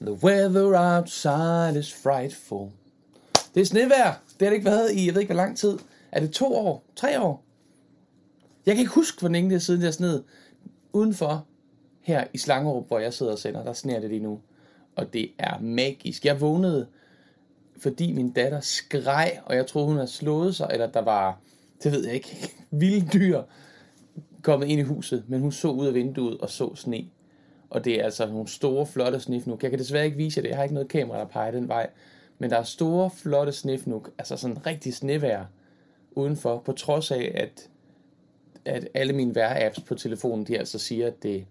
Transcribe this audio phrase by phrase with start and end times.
[0.00, 2.70] The weather outside is frightful.
[3.54, 4.14] Det er snevejr.
[4.40, 5.78] Det har det ikke været i, jeg ved ikke hvor lang tid.
[6.12, 6.84] Er det to år?
[6.96, 7.44] Tre år?
[8.66, 10.22] Jeg kan ikke huske, hvor længe det er siden, det er sned.
[10.92, 11.46] Udenfor,
[12.00, 14.40] her i Slangerup, hvor jeg sidder og sender, der sner det lige nu.
[14.96, 16.24] Og det er magisk.
[16.24, 16.86] Jeg vågnede,
[17.78, 21.38] fordi min datter skreg, og jeg troede, hun havde slået sig, eller der var,
[21.82, 23.42] det ved jeg ikke, vilde dyr
[24.42, 27.04] kommet ind i huset, men hun så ud af vinduet og så sne.
[27.70, 29.62] Og det er altså nogle store, flotte snifnuk.
[29.62, 30.48] Jeg kan desværre ikke vise jer det.
[30.48, 31.90] Jeg har ikke noget kamera, der peger den vej.
[32.38, 34.10] Men der er store, flotte snifnuk.
[34.18, 35.44] Altså sådan rigtig snevejr
[36.10, 36.62] udenfor.
[36.64, 37.68] På trods af, at,
[38.64, 41.46] at alle mine vejr-apps på telefonen, de altså siger, at det,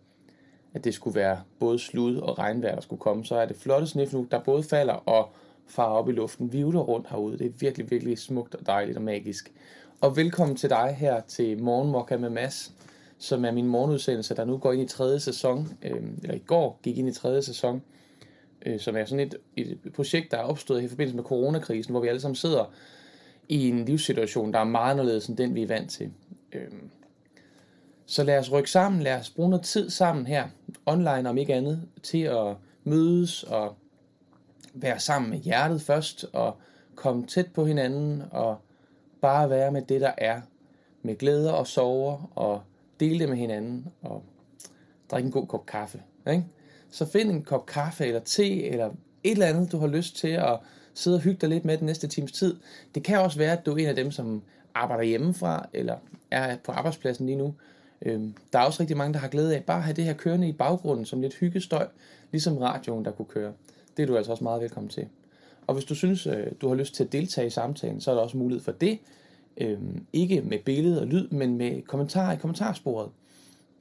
[0.74, 3.26] at det skulle være både slud og regnvejr, der skulle komme.
[3.26, 5.30] Så er det flotte snifnuk, der både falder og
[5.68, 6.54] farer op i luften.
[6.54, 7.38] Vivler rundt herude.
[7.38, 9.52] Det er virkelig, virkelig smukt og dejligt og magisk.
[10.02, 12.74] Og velkommen til dig her til Morgenmokka med Mads
[13.24, 16.80] som er min morgenudsendelse, der nu går ind i tredje sæson, øh, eller i går
[16.84, 17.82] gik ind i tredje sæson,
[18.66, 22.02] øh, som er sådan et, et projekt, der er opstået i forbindelse med coronakrisen, hvor
[22.02, 22.74] vi alle sammen sidder
[23.50, 26.12] i en livssituation, der er meget anderledes end den, vi er vant til.
[26.52, 26.68] Øh,
[28.06, 30.48] så lad os rykke sammen, lad os bruge noget tid sammen her,
[30.86, 33.76] online om ikke andet, til at mødes og
[34.74, 36.58] være sammen med hjertet først, og
[36.96, 38.58] komme tæt på hinanden, og
[39.22, 40.42] bare være med det, der er,
[41.02, 42.62] med glæder og sorger, og
[43.00, 44.24] dele det med hinanden og
[45.12, 46.02] drikke en god kop kaffe.
[46.32, 46.46] Ikke?
[46.92, 48.90] Så find en kop kaffe eller te eller
[49.24, 50.60] et eller andet, du har lyst til at
[50.94, 52.56] sidde og hygge dig lidt med den næste times tid.
[52.96, 54.42] Det kan også være, at du er en af dem, som
[54.74, 55.96] arbejder hjemmefra eller
[56.32, 57.56] er på arbejdspladsen lige nu.
[58.02, 60.14] Øhm, der er også rigtig mange, der har glæde af bare at have det her
[60.14, 61.88] kørende i baggrunden som lidt hyggestøj,
[62.32, 63.54] ligesom radioen, der kunne køre.
[63.98, 65.08] Det er du altså også meget velkommen til.
[65.68, 68.16] Og hvis du synes, øh, du har lyst til at deltage i samtalen, så er
[68.16, 69.00] der også mulighed for det.
[69.58, 73.10] Øhm, ikke med billede og lyd, men med kommentarer i kommentarsporet.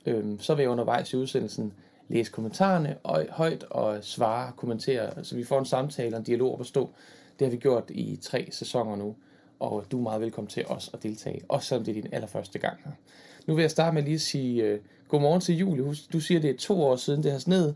[0.07, 1.73] Øhm, så vil jeg undervejs i udsendelsen
[2.09, 6.25] læse kommentarerne og, højt og svare og kommentere, så vi får en samtale og en
[6.25, 6.91] dialog at stå.
[7.39, 9.15] Det har vi gjort i tre sæsoner nu,
[9.61, 12.59] og du er meget velkommen til os at deltage, også selvom det er din allerførste
[12.59, 12.93] gang her.
[13.47, 15.95] Nu vil jeg starte med lige at sige øh, godmorgen til Julie.
[16.13, 17.75] Du siger, det er to år siden, det har sneet.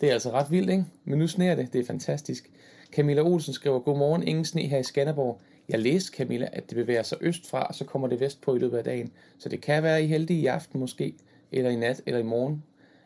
[0.00, 0.84] Det er altså ret vildt, ikke?
[1.04, 1.72] Men nu sneer det.
[1.72, 2.50] Det er fantastisk.
[2.92, 5.40] Camilla Olsen skriver, godmorgen, ingen sne her i Skanderborg.
[5.72, 8.78] Jeg læste, Camilla, at det bevæger sig østfra, og så kommer det vestpå i løbet
[8.78, 9.12] af dagen.
[9.38, 11.14] Så det kan være, I heldige i aften måske,
[11.52, 12.64] eller i nat, eller i morgen,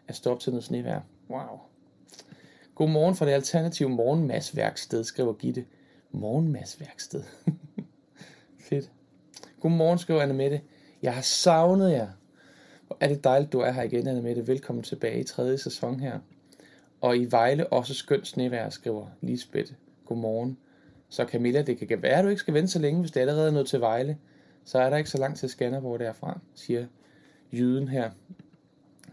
[0.08, 1.00] at stoppe til noget snevejr.
[1.30, 1.60] Wow.
[2.74, 5.64] God morgen fra det alternative morgenmadsværksted, skriver Gitte.
[6.10, 7.22] Morgenmadsværksted.
[8.68, 8.90] Fedt.
[9.60, 10.60] Godmorgen, skriver Anna Mette.
[11.02, 12.08] Jeg har savnet jer.
[12.86, 14.46] Hvor er det dejligt, du er her igen, Anna Mette.
[14.46, 16.18] Velkommen tilbage i tredje sæson her.
[17.00, 19.72] Og i Vejle også skønt snevejr, skriver Lisbeth.
[20.06, 20.58] Godmorgen.
[21.08, 23.48] Så Camilla, det kan være, at du ikke skal vente så længe, hvis det allerede
[23.48, 24.18] er nået til Vejle.
[24.64, 26.86] Så er der ikke så langt til Skanderborg derfra, siger
[27.52, 28.10] jyden her.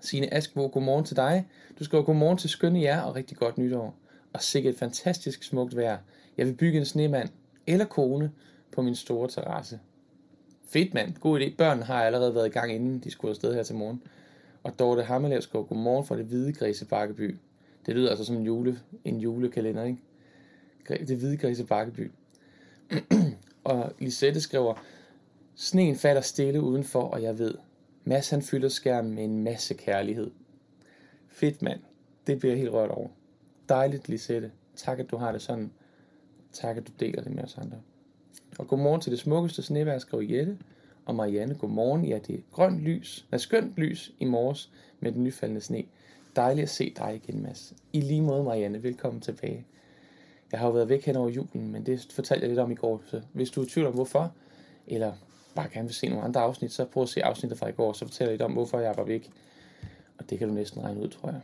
[0.01, 1.47] Signe Askbo, godmorgen til dig.
[1.79, 3.95] Du skriver godmorgen til skønne jer og rigtig godt nytår.
[4.33, 5.97] Og sikkert et fantastisk smukt vejr.
[6.37, 7.29] Jeg vil bygge en snemand
[7.67, 8.31] eller kone
[8.71, 9.79] på min store terrasse.
[10.69, 11.55] Fedt mand, god idé.
[11.55, 14.01] Børn har allerede været i gang, inden de skulle afsted her til morgen.
[14.63, 17.35] Og Dorte Hammelev skriver godmorgen fra det hvide græse Bakkeby.
[17.85, 19.99] Det lyder altså som en, jule, en julekalender, ikke?
[20.89, 22.11] Det hvide grise Bakkeby.
[23.63, 24.73] og Lisette skriver,
[25.55, 27.53] Sneen falder stille udenfor, og jeg ved,
[28.03, 30.31] Mads han fylder skærmen med en masse kærlighed.
[31.27, 31.79] Fedt mand.
[32.27, 33.09] Det bliver jeg helt rørt over.
[33.69, 34.51] Dejligt, Lisette.
[34.75, 35.71] Tak, at du har det sådan.
[36.51, 37.77] Tak, at du deler det med os andre.
[38.59, 40.57] Og godmorgen til det smukkeste snevær, skrev Jette.
[41.05, 42.05] Og Marianne, godmorgen.
[42.05, 45.83] Ja, det er grønt lys, er skønt lys i morges med den nyfaldende sne.
[46.35, 47.73] Dejligt at se dig igen, Mads.
[47.94, 48.83] I lige måde, Marianne.
[48.83, 49.65] Velkommen tilbage.
[50.53, 52.75] Jeg har jo været væk hen over julen, men det fortalte jeg lidt om i
[52.75, 53.01] går.
[53.05, 54.31] Så hvis du er i tvivl om hvorfor,
[54.87, 55.13] eller
[55.55, 57.93] bare gerne vil se nogle andre afsnit, så prøv at se afsnittet fra i går,
[57.93, 59.29] så fortæller jeg lidt om, hvorfor jeg var væk.
[60.17, 61.41] Og det kan du næsten regne ud, tror jeg.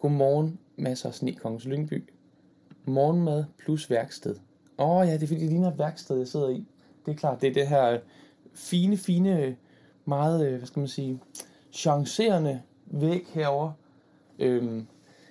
[0.00, 2.04] Godmorgen, masser af sne, Kongens Lyngby.
[2.84, 4.36] Morgenmad plus værksted.
[4.78, 6.64] Åh oh, ja, det er fordi, det ligner et værksted, jeg sidder i.
[7.06, 7.98] Det er klart, det er det her øh,
[8.54, 9.56] fine, fine,
[10.04, 11.20] meget, øh, hvad skal man sige,
[11.72, 13.72] chancerende væg herover.
[14.38, 14.86] Øhm,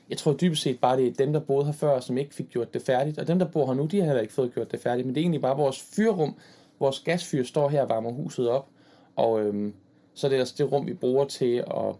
[0.09, 2.49] jeg tror dybest set bare, det er dem, der boede her før, som ikke fik
[2.49, 3.17] gjort det færdigt.
[3.17, 5.05] Og dem, der bor her nu, de har heller ikke fået gjort det færdigt.
[5.05, 6.35] Men det er egentlig bare vores fyrrum.
[6.79, 8.67] Vores gasfyr står her og varmer huset op.
[9.15, 9.73] Og øhm,
[10.13, 11.95] så er det altså det rum, vi bruger til at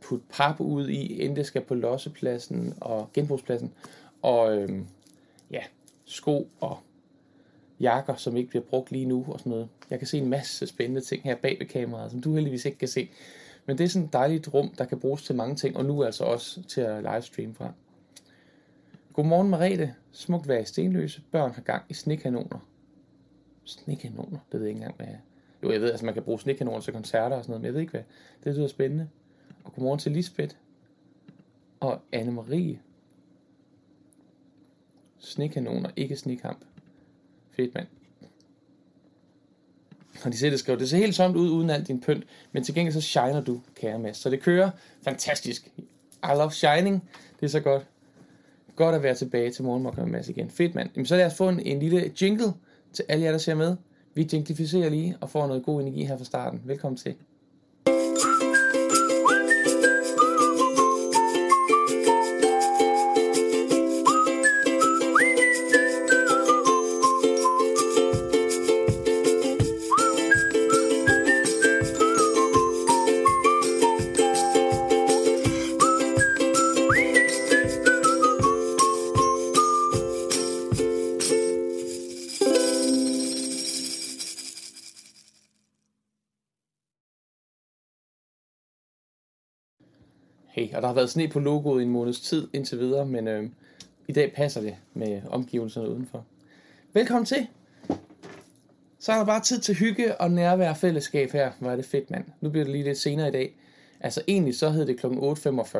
[0.00, 3.72] putte pap ud i, inden det skal på lossepladsen og genbrugspladsen.
[4.22, 4.86] Og øhm,
[5.50, 5.62] ja,
[6.04, 6.78] sko og
[7.80, 9.68] jakker, som ikke bliver brugt lige nu og sådan noget.
[9.90, 12.78] Jeg kan se en masse spændende ting her bag ved kameraet, som du heldigvis ikke
[12.78, 13.08] kan se.
[13.70, 16.04] Men det er sådan et dejligt rum, der kan bruges til mange ting, og nu
[16.04, 17.72] altså også til at livestream fra.
[19.12, 19.94] Godmorgen Marete.
[20.12, 21.22] Smukt vejr i Stenløse.
[21.30, 22.58] Børn har gang i snekanoner.
[23.64, 24.38] Snekanoner?
[24.52, 25.18] Det ved jeg ikke engang, hvad er.
[25.62, 27.66] Jo, jeg ved, at altså, man kan bruge snekanoner til koncerter og sådan noget, men
[27.66, 28.02] jeg ved ikke, hvad.
[28.44, 29.08] Det lyder spændende.
[29.64, 30.56] Og godmorgen til Lisbeth
[31.80, 32.76] og Anne-Marie.
[35.18, 36.64] snekanoner, ikke snekamp.
[37.50, 37.86] Fedt, mand.
[40.24, 42.74] Og de selv skrev, det ser helt somt ud uden alt din pynt, men til
[42.74, 44.16] gengæld så shiner du, kære Mads.
[44.16, 44.70] Så det kører
[45.04, 45.70] fantastisk.
[46.24, 47.08] I love shining.
[47.40, 47.86] Det er så godt.
[48.76, 50.50] Godt at være tilbage til morgenmokken med Mads igen.
[50.50, 50.90] Fedt, mand.
[50.96, 52.52] Jamen, så lad os få en, en lille jingle
[52.92, 53.76] til alle jer, der ser med.
[54.14, 56.60] Vi jinglificerer lige og får noget god energi her fra starten.
[56.64, 57.14] Velkommen til.
[90.90, 93.50] Har været sne på logoet i en måneds tid indtil videre, men øh,
[94.08, 96.24] i dag passer det med omgivelserne udenfor.
[96.92, 97.46] Velkommen til.
[98.98, 101.52] Så er der bare tid til hygge og nærvær og fællesskab her.
[101.58, 102.24] Hvor er det fedt, mand.
[102.40, 103.56] Nu bliver det lige lidt senere i dag.
[104.00, 105.06] Altså egentlig så hed det kl.
[105.06, 105.78] 8.45.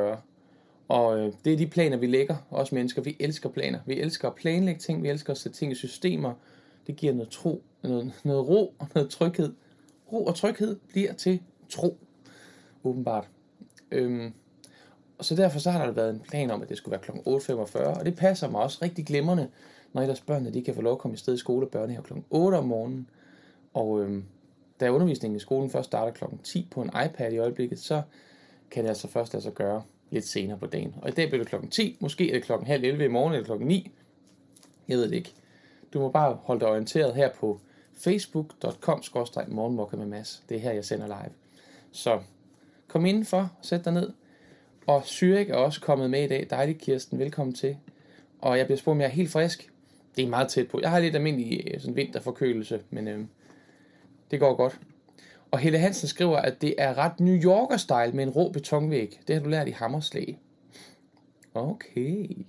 [0.88, 3.02] Og øh, det er de planer, vi lægger, os mennesker.
[3.02, 3.78] Vi elsker planer.
[3.86, 5.02] Vi elsker at planlægge ting.
[5.02, 6.34] Vi elsker at sætte ting i systemer.
[6.86, 9.52] Det giver noget tro, noget, noget ro og noget tryghed.
[10.12, 11.98] Ro og tryghed bliver til tro.
[12.84, 13.28] Åbenbart.
[13.90, 14.32] Øhm,
[15.20, 17.10] og så derfor så har der været en plan om, at det skulle være kl.
[17.10, 19.48] 8.45, og det passer mig også rigtig glimrende,
[19.92, 22.02] når ellers børnene de kan få lov at komme i sted i skole og børnehave
[22.02, 22.12] kl.
[22.30, 23.10] 8 om morgenen.
[23.74, 24.24] Og øhm,
[24.80, 26.24] da undervisningen i skolen først starter kl.
[26.44, 28.02] 10 på en iPad i øjeblikket, så
[28.70, 30.94] kan det altså først altså gøre lidt senere på dagen.
[31.02, 31.68] Og i dag bliver det kl.
[31.70, 32.52] 10, måske er det kl.
[32.52, 33.64] halv 11 i morgen eller kl.
[33.64, 33.90] 9.
[34.88, 35.34] Jeg ved det ikke.
[35.92, 37.60] Du må bare holde dig orienteret her på
[37.94, 39.02] facebook.com
[39.48, 40.42] morgenmokker med Mads.
[40.48, 41.32] Det er her, jeg sender live.
[41.92, 42.20] Så
[42.88, 44.10] kom indenfor, sæt dig ned,
[44.86, 46.46] og Zürich er også kommet med i dag.
[46.50, 47.18] Dejligt, Kirsten.
[47.18, 47.76] Velkommen til.
[48.38, 49.70] Og jeg bliver spurgt, om jeg er helt frisk.
[50.16, 50.80] Det er meget tæt på.
[50.82, 53.24] Jeg har lidt almindelig øh, sådan vinterforkølelse, men øh,
[54.30, 54.80] det går godt.
[55.50, 59.20] Og Helle Hansen skriver, at det er ret New Yorker-style med en rå betonvæg.
[59.28, 60.38] Det har du lært i Hammerslag.
[61.54, 62.46] Okay.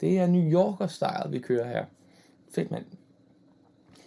[0.00, 1.84] Det er New Yorker-style, vi kører her.
[2.54, 2.84] Fedt, mand.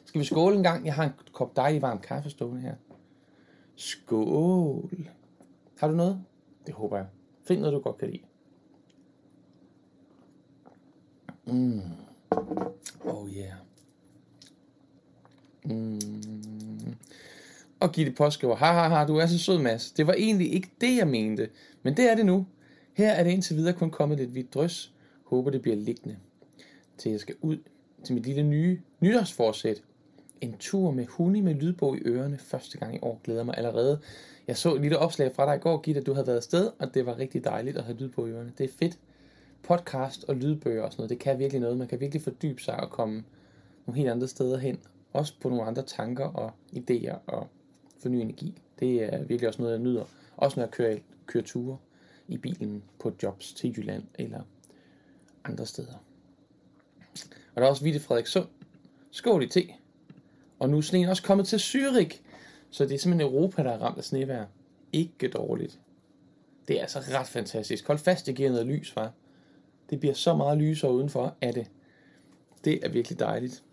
[0.05, 0.85] Skal vi skåle en gang?
[0.85, 2.73] Jeg har en kop dejlig varm kaffe stående her.
[3.75, 5.09] Skål.
[5.79, 6.23] Har du noget?
[6.65, 7.05] Det håber jeg.
[7.49, 8.23] Find noget, du godt kan lide.
[11.45, 11.81] Mm.
[13.05, 13.53] Oh yeah.
[15.65, 16.95] Mm.
[17.79, 19.91] Og Gitte påskriver, ha ha ha, du er så sød, Mads.
[19.91, 21.49] Det var egentlig ikke det, jeg mente,
[21.83, 22.45] men det er det nu.
[22.93, 24.93] Her er det indtil videre kun kommet lidt hvidt drys.
[25.23, 26.17] Håber, det bliver liggende.
[26.97, 27.57] Til jeg skal ud
[28.03, 29.83] til mit lille nye nytårsforsæt.
[30.41, 33.21] En tur med hunde med lydbog i ørerne første gang i år.
[33.23, 33.99] Glæder mig allerede.
[34.47, 36.71] Jeg så et lille opslag fra dig i går, Gitte, at du havde været afsted,
[36.79, 38.53] og det var rigtig dejligt at have lydbog i ørerne.
[38.57, 38.99] Det er fedt.
[39.63, 41.77] Podcast og lydbøger og sådan noget, det kan virkelig noget.
[41.77, 43.23] Man kan virkelig fordybe sig og komme
[43.85, 44.79] nogle helt andre steder hen.
[45.13, 47.47] Også på nogle andre tanker og idéer og
[47.99, 48.61] forny energi.
[48.79, 50.05] Det er virkelig også noget, jeg nyder.
[50.37, 51.77] Også når jeg kører, kører ture
[52.27, 54.41] i bilen på jobs til Jylland eller
[55.43, 56.03] andre steder.
[57.55, 58.47] Og der er også Vitte Frederikssund.
[59.11, 59.78] Skål i te.
[60.59, 62.21] Og nu er sneen også kommet til Zürich.
[62.69, 64.45] Så det er simpelthen Europa, der er ramt af snevejr.
[64.93, 65.79] Ikke dårligt.
[66.67, 67.87] Det er altså ret fantastisk.
[67.87, 69.11] Hold fast, det giver noget lys, var.
[69.89, 71.67] Det bliver så meget lysere udenfor af det.
[72.65, 73.63] Det er virkelig dejligt.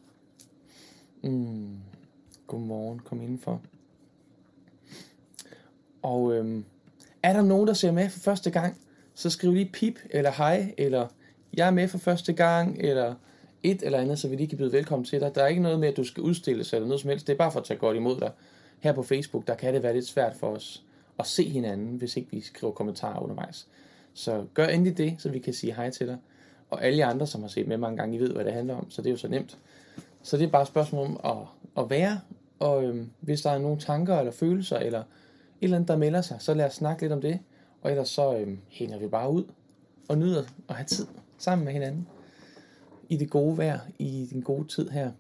[1.23, 1.77] Mm.
[2.47, 3.63] Godmorgen, kom indenfor.
[6.03, 6.65] Og øhm,
[7.23, 8.81] er der nogen, der ser med for første gang,
[9.15, 11.09] så skriv lige pip, eller hej, eller
[11.55, 13.15] jeg er med for første gang, eller
[13.71, 15.35] et eller andet, så vi lige kan byde velkommen til dig.
[15.35, 17.27] Der er ikke noget med, at du skal udstilles eller noget som helst.
[17.27, 18.31] Det er bare for at tage godt imod dig.
[18.81, 20.83] Her på Facebook, der kan det være lidt svært for os
[21.19, 23.67] at se hinanden, hvis ikke vi skriver kommentarer undervejs.
[24.15, 26.19] Så gør endelig det, så vi kan sige hej til dig.
[26.71, 28.75] Og alle jer andre, som har set med mange gange, I ved, hvad det handler
[28.75, 29.59] om, så det er jo så nemt.
[30.23, 32.21] Så det er bare et spørgsmål om at, at være,
[32.59, 35.05] og øhm, hvis der er nogle tanker eller følelser, eller et
[35.61, 37.39] eller andet, der melder sig, så lad os snakke lidt om det.
[37.83, 39.45] Og ellers så øhm, hænger vi bare ud
[40.09, 41.07] og nyder at have tid
[41.39, 42.09] sammen med hinanden
[43.09, 45.11] i det gode vejr, i den gode tid her.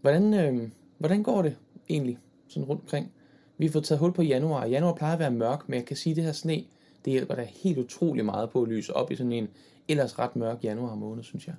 [0.00, 1.56] Hvordan, øh, hvordan går det
[1.88, 3.12] egentlig sådan rundt omkring?
[3.58, 4.66] Vi har fået taget hul på januar.
[4.66, 6.64] Januar plejer at være mørk, men jeg kan sige, at det her sne,
[7.04, 9.48] det hjælper da helt utrolig meget på at lyse op i sådan en
[9.88, 11.54] ellers ret mørk januar måned, synes jeg.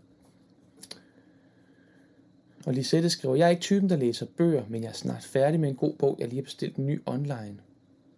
[2.65, 5.59] Og Lisette skriver, jeg er ikke typen, der læser bøger, men jeg er snart færdig
[5.59, 7.57] med en god bog, jeg lige har bestilt en ny online.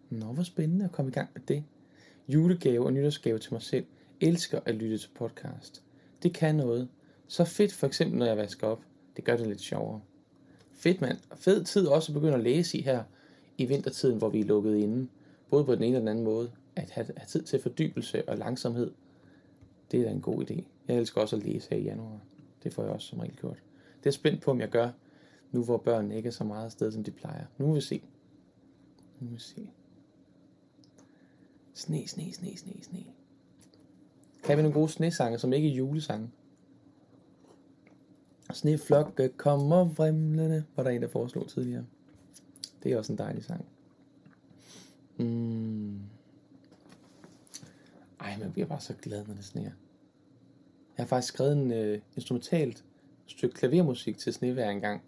[0.09, 1.63] Nå, hvor spændende at komme i gang med det.
[2.27, 3.85] Julegave og nytårsgave til mig selv.
[4.21, 5.83] Elsker at lytte til podcast.
[6.23, 6.88] Det kan noget.
[7.27, 8.82] Så fedt for eksempel, når jeg vasker op.
[9.15, 10.01] Det gør det lidt sjovere.
[10.72, 11.18] Fedt mand.
[11.36, 13.03] Fed tid også at begynde at læse i her
[13.58, 15.08] i vintertiden, hvor vi er lukket inde.
[15.50, 16.51] Både på den ene og den anden måde.
[16.75, 18.92] At have, have tid til fordybelse og langsomhed.
[19.92, 20.63] Det er da en god idé.
[20.88, 22.20] Jeg elsker også at læse her i januar.
[22.63, 23.63] Det får jeg også som regel gjort.
[24.03, 24.89] Det er spændt på, om jeg gør,
[25.51, 27.46] nu hvor børnene ikke er så meget afsted, som de plejer.
[27.58, 28.01] Nu vil vi se.
[29.20, 29.70] Nu vil vi se.
[31.74, 33.03] Sne, sne, sne, sne, sne.
[34.44, 36.30] Kan vi nogle gode snesange, som ikke er julesange?
[38.51, 41.85] Sneflokke øh, kommer vrimlende, var der en, der foreslog tidligere.
[42.83, 43.65] Det er også en dejlig sang.
[45.17, 46.00] Mm.
[48.19, 49.71] Ej, man bliver bare så glad, når det sneer.
[50.97, 52.83] Jeg har faktisk skrevet en øh, instrumentalt
[53.27, 55.01] stykke klavermusik til snevejr engang.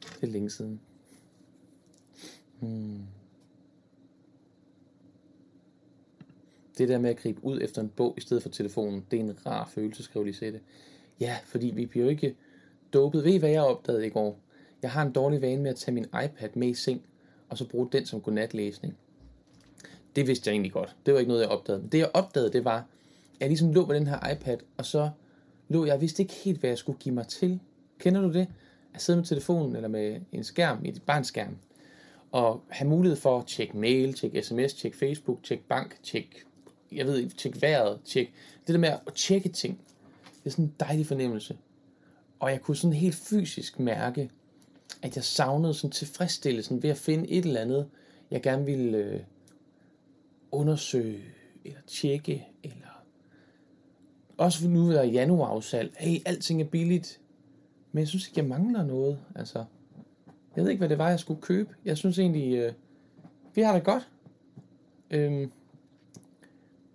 [0.00, 0.80] Det er længe siden.
[2.60, 3.02] Hmm.
[6.78, 9.24] Det der med at gribe ud efter en bog i stedet for telefonen, det er
[9.24, 10.60] en rar følelse, skriver Lisette.
[11.20, 12.36] Ja, fordi vi bliver jo ikke
[12.92, 13.24] dopet.
[13.24, 14.38] Ved I, hvad jeg opdagede i går?
[14.82, 17.02] Jeg har en dårlig vane med at tage min iPad med i seng,
[17.48, 18.96] og så bruge den som godnatlæsning.
[20.16, 20.96] Det vidste jeg egentlig godt.
[21.06, 21.82] Det var ikke noget, jeg opdagede.
[21.82, 24.84] Men det, jeg opdagede, det var, at jeg ligesom lå på den her iPad, og
[24.84, 25.10] så
[25.68, 27.60] lå jeg, vidste ikke helt, hvad jeg skulle give mig til.
[27.98, 28.48] Kender du det?
[28.94, 31.56] At sidde med telefonen eller med en skærm, et barnskærm,
[32.32, 36.44] og have mulighed for at tjekke mail, tjekke sms, tjekke Facebook, tjekke bank, tjekke,
[36.92, 38.32] jeg ved ikke, tjekke vejret, tjekke,
[38.66, 39.80] det der med at tjekke ting,
[40.44, 41.56] det er sådan en dejlig fornemmelse.
[42.40, 44.30] Og jeg kunne sådan helt fysisk mærke,
[45.02, 47.88] at jeg savnede sådan tilfredsstillelsen ved at finde et eller andet,
[48.30, 49.20] jeg gerne ville øh,
[50.52, 51.20] undersøge,
[51.64, 53.04] eller tjekke, eller
[54.38, 55.94] også nu er der januarudsalg.
[55.98, 57.20] Hey, alting er billigt.
[57.92, 59.18] Men jeg synes ikke, jeg mangler noget.
[59.34, 59.64] Altså,
[60.56, 61.74] jeg ved ikke, hvad det var, jeg skulle købe.
[61.84, 62.72] Jeg synes egentlig, øh,
[63.54, 64.10] vi har det godt.
[65.10, 65.52] Øhm,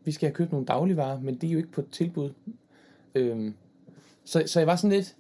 [0.04, 2.34] vi skal have købt nogle dagligvarer, men de er jo ikke på et tilbud.
[3.16, 3.54] Øhm,
[4.24, 5.16] så, så jeg var sådan lidt,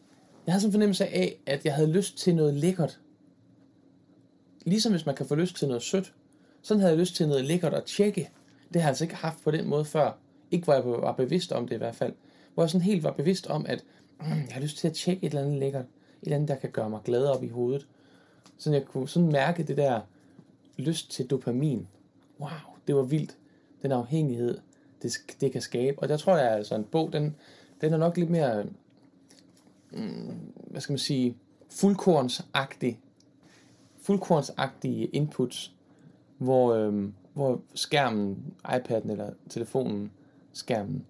[0.45, 2.99] jeg havde sådan en fornemmelse af, at jeg havde lyst til noget lækkert.
[4.65, 6.13] Ligesom hvis man kan få lyst til noget sødt.
[6.61, 8.29] Sådan havde jeg lyst til noget lækkert at tjekke.
[8.73, 10.17] Det har jeg altså ikke haft på den måde før.
[10.51, 12.13] Ikke hvor jeg var bevidst om det i hvert fald.
[12.53, 13.83] Hvor jeg sådan helt var bevidst om, at
[14.19, 15.85] mm, jeg har lyst til at tjekke et eller andet lækkert.
[15.85, 15.89] Et
[16.21, 17.87] eller andet, der kan gøre mig glad op i hovedet.
[18.57, 20.01] Så jeg kunne sådan mærke det der
[20.77, 21.87] lyst til dopamin.
[22.39, 22.49] Wow,
[22.87, 23.37] det var vildt.
[23.81, 24.57] Den afhængighed,
[25.01, 25.99] det, det kan skabe.
[25.99, 27.35] Og der tror jeg altså, en bog, den,
[27.81, 28.65] den er nok lidt mere,
[29.91, 31.37] mm, hvad skal man sige,
[31.69, 32.99] fuldkornsagtig.
[34.01, 35.73] Fuldkornsagtige inputs,
[36.37, 40.11] hvor, øhm, hvor skærmen, iPad'en eller telefonen,
[40.53, 41.05] skærmen,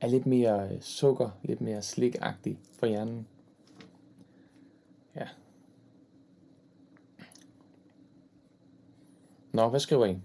[0.00, 3.26] er lidt mere øh, sukker, lidt mere slikagtig for hjernen.
[5.16, 5.28] Ja.
[9.52, 10.18] Nå, hvad skriver I?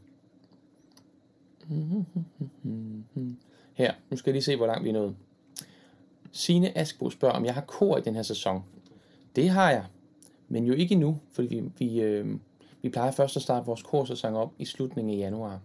[3.73, 5.15] Her, nu skal jeg lige se, hvor langt vi er nået.
[6.31, 8.63] Sine Askbo spørger, om jeg har kor i den her sæson.
[9.35, 9.85] Det har jeg,
[10.47, 12.39] men jo ikke endnu, fordi vi, vi, øh,
[12.81, 15.59] vi plejer først at starte vores korsæson op i slutningen af januar.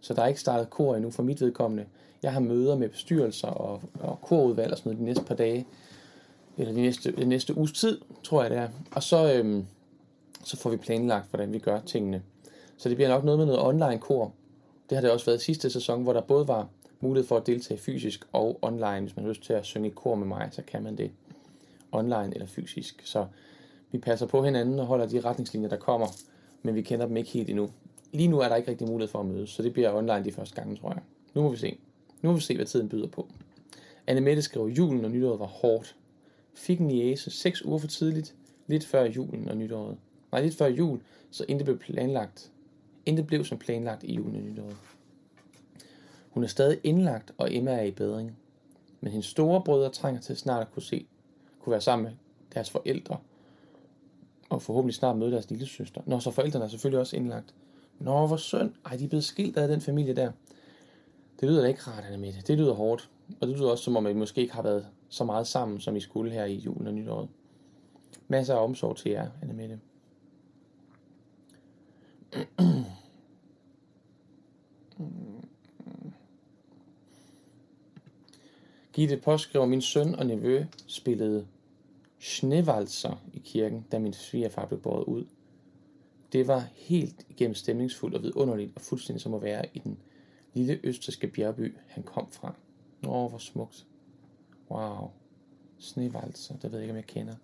[0.00, 1.84] Så der er ikke startet kor endnu for mit vedkommende.
[2.22, 5.66] Jeg har møder med bestyrelser og, og korudvalg og sådan noget de næste par dage.
[6.58, 8.68] Eller de næste, de næste uges tid, tror jeg det er.
[8.92, 9.64] Og så, øh,
[10.44, 12.22] så får vi planlagt, hvordan vi gør tingene.
[12.76, 14.32] Så det bliver nok noget med noget online kor.
[14.90, 16.68] Det har det også været sidste sæson, hvor der både var
[17.00, 19.00] mulighed for at deltage fysisk og online.
[19.00, 21.10] Hvis man har lyst til at synge i kor med mig, så kan man det
[21.92, 23.02] online eller fysisk.
[23.04, 23.26] Så
[23.92, 26.06] vi passer på hinanden og holder de retningslinjer, der kommer,
[26.62, 27.70] men vi kender dem ikke helt endnu.
[28.12, 30.32] Lige nu er der ikke rigtig mulighed for at mødes, så det bliver online de
[30.32, 31.02] første gange, tror jeg.
[31.34, 31.78] Nu må vi se.
[32.22, 33.28] Nu må vi se, hvad tiden byder på.
[34.06, 35.96] Anne Mette skrev, julen og nytåret var hårdt.
[36.54, 38.34] Fik en jæse 6 uger for tidligt,
[38.66, 39.96] lidt før julen og nytåret.
[40.32, 42.50] Nej, lidt før jul, så intet blev planlagt.
[43.06, 44.76] Intet blev som planlagt i julen og nytåret.
[46.30, 48.36] Hun er stadig indlagt, og Emma er i bedring.
[49.00, 51.06] Men hendes store brødre trænger til snart at kunne se,
[51.60, 52.12] kunne være sammen med
[52.54, 53.16] deres forældre,
[54.48, 56.00] og forhåbentlig snart møde deres lille søster.
[56.06, 57.54] Nå, så forældrene er selvfølgelig også indlagt.
[57.98, 58.72] Nå, hvor synd.
[58.86, 60.32] Ej, de er blevet skilt af den familie der.
[61.40, 62.40] Det lyder da ikke rart, Anna Mette.
[62.46, 63.10] Det lyder hårdt.
[63.40, 65.80] Og det lyder også som om, at I måske ikke har været så meget sammen,
[65.80, 67.28] som I skulle her i julen og nytåret.
[68.28, 69.80] Masser af omsorg til jer, Anna Mette.
[79.00, 81.46] Gitte påskriver, min søn og nevø spillede
[82.18, 85.24] snevalser i kirken, da min svigerfar blev båret ud.
[86.32, 89.98] Det var helt igennem stemningsfuldt og vidunderligt og fuldstændig som at være i den
[90.54, 92.54] lille østriske bjergby, han kom fra.
[93.06, 93.86] Åh, hvor smukt.
[94.70, 95.10] Wow.
[95.78, 97.34] Snevalser, det ved jeg ikke, om jeg kender.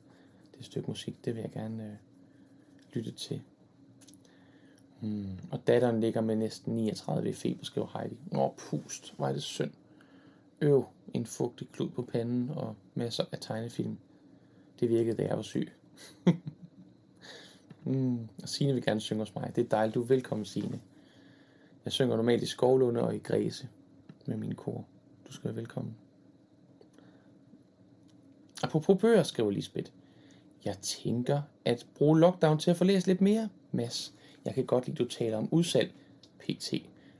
[0.58, 1.96] Det stykke musik, det vil jeg gerne øh,
[2.92, 3.42] lytte til.
[5.00, 5.38] Hmm.
[5.50, 8.16] Og datteren ligger med næsten 39 i feber, skriver Heidi.
[8.32, 9.70] Åh, pust, hvor er det synd.
[10.60, 10.84] Øv,
[11.16, 13.98] en fugtig klud på panden og masser af tegnefilm.
[14.80, 15.72] Det virkede, da jeg var syg.
[17.84, 18.28] mm.
[18.42, 19.52] Og Signe vil gerne synge hos mig.
[19.56, 20.80] Det er dejligt, du er velkommen, Signe.
[21.84, 23.68] Jeg synger normalt i Skovlunde og i Græse
[24.26, 24.84] med min kor.
[25.26, 25.96] Du skal være velkommen.
[28.62, 29.90] Apropos bøger, skriver Lisbeth.
[30.64, 34.14] Jeg tænker at bruge lockdown til at få læst lidt mere, Mads.
[34.44, 35.92] Jeg kan godt lide, at du taler om udsalg.
[36.38, 36.74] PT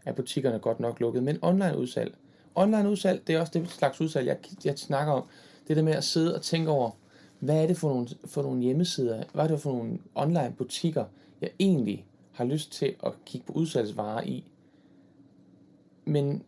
[0.04, 2.14] er butikkerne godt nok lukket, men online udsalg.
[2.56, 5.25] Online udsalg, det er også det slags udsalg, jeg, jeg snakker om.
[5.68, 6.90] Det der med at sidde og tænke over,
[7.38, 11.04] hvad er det for nogle, for nogle hjemmesider, hvad er det for nogle online butikker,
[11.40, 14.44] jeg egentlig har lyst til at kigge på udsalgsvarer i.
[16.04, 16.42] Men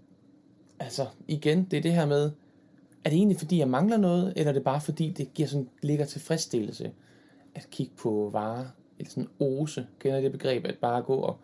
[0.79, 2.31] altså igen, det er det her med,
[3.05, 5.69] er det egentlig fordi jeg mangler noget, eller er det bare fordi det giver sådan,
[5.83, 6.93] ligger tilfredsstillelse
[7.55, 8.65] at kigge på varer,
[8.99, 11.39] eller sådan ose, kender det begreb, at bare gå og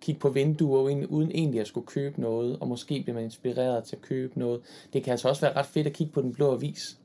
[0.00, 3.96] kigge på vinduer uden egentlig at skulle købe noget, og måske bliver man inspireret til
[3.96, 4.60] at købe noget.
[4.92, 6.98] Det kan altså også være ret fedt at kigge på den blå avis.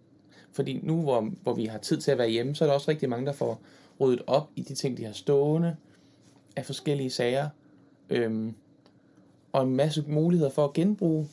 [0.52, 2.92] Fordi nu, hvor, hvor vi har tid til at være hjemme, så er der også
[2.92, 3.62] rigtig mange, der får
[4.00, 5.75] ryddet op i de ting, de har stående
[6.56, 7.50] af forskellige sager.
[8.10, 8.54] Øhm,
[9.52, 11.28] og en masse muligheder for at genbruge,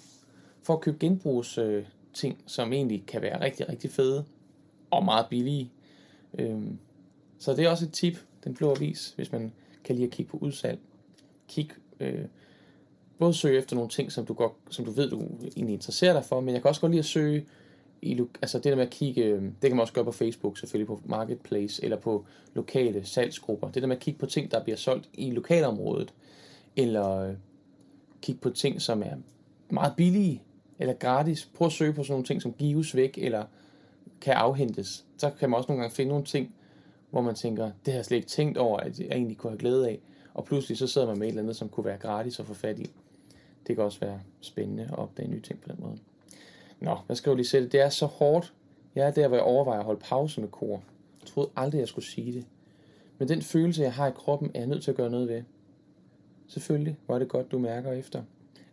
[0.62, 4.24] for at købe genbrugs øh, ting, som egentlig kan være rigtig, rigtig fede
[4.90, 5.72] og meget billige.
[6.38, 6.78] Øhm,
[7.38, 9.52] så det er også et tip, den blå avis, hvis man
[9.84, 10.78] kan lide at kigge på udsalg.
[11.52, 12.24] Kig, øh,
[13.18, 15.20] både søge efter nogle ting, som du, godt, som du ved, du
[15.56, 17.46] egentlig interesserer dig for, men jeg kan også godt lide at søge
[18.02, 20.58] i, altså det der med at kigge, øh, det kan man også gøre på Facebook,
[20.58, 23.70] selvfølgelig på Marketplace, eller på lokale salgsgrupper.
[23.70, 26.14] Det der med at kigge på ting, der bliver solgt i lokalområdet,
[26.76, 27.34] eller øh,
[28.22, 29.14] kigge på ting, som er
[29.70, 30.42] meget billige,
[30.78, 31.50] eller gratis.
[31.54, 33.44] Prøv at søge på sådan nogle ting, som gives væk, eller
[34.20, 35.04] kan afhentes.
[35.18, 36.54] Så kan man også nogle gange finde nogle ting,
[37.10, 39.58] hvor man tænker, det har jeg slet ikke tænkt over, at jeg egentlig kunne have
[39.58, 40.00] glæde af.
[40.34, 42.54] Og pludselig så sidder man med et eller andet, som kunne være gratis at få
[42.54, 42.90] fat i.
[43.66, 45.98] Det kan også være spændende at opdage nye ting på den måde.
[46.80, 47.68] Nå, hvad skal jeg lige sætte?
[47.68, 48.52] Det er så hårdt.
[48.94, 50.82] Jeg er der, hvor jeg overvejer at holde pause med kor.
[51.20, 52.46] Jeg troede aldrig, jeg skulle sige det.
[53.18, 55.42] Men den følelse, jeg har i kroppen, er jeg nødt til at gøre noget ved.
[56.48, 58.22] Selvfølgelig var det godt, du mærker efter.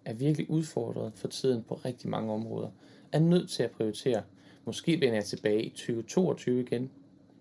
[0.06, 2.70] Er virkelig udfordret for tiden på rigtig mange områder.
[3.12, 4.24] Er nødt til at prioritere.
[4.66, 6.90] Måske vender jeg tilbage i 2022 igen.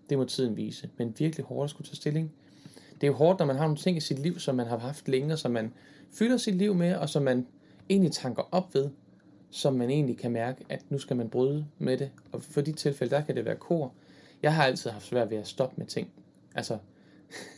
[0.09, 0.89] Det må tiden vise.
[0.97, 2.31] Men virkelig hårdt at skulle tage stilling.
[3.01, 4.77] Det er jo hårdt, når man har nogle ting i sit liv, som man har
[4.77, 5.73] haft længe, som man
[6.11, 7.47] fylder sit liv med, og som man
[7.89, 8.89] egentlig tanker op ved,
[9.49, 12.11] som man egentlig kan mærke, at nu skal man bryde med det.
[12.31, 13.93] Og for de tilfælde, der kan det være kor.
[14.43, 16.11] Jeg har altid haft svært ved at stoppe med ting.
[16.55, 16.77] Altså,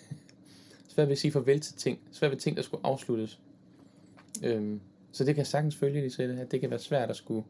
[0.94, 2.00] svært ved at sige farvel til ting.
[2.12, 3.40] Svært ved ting, der skulle afsluttes.
[4.44, 7.44] Øhm, så det kan sagtens følge lige til at det kan være svært at skulle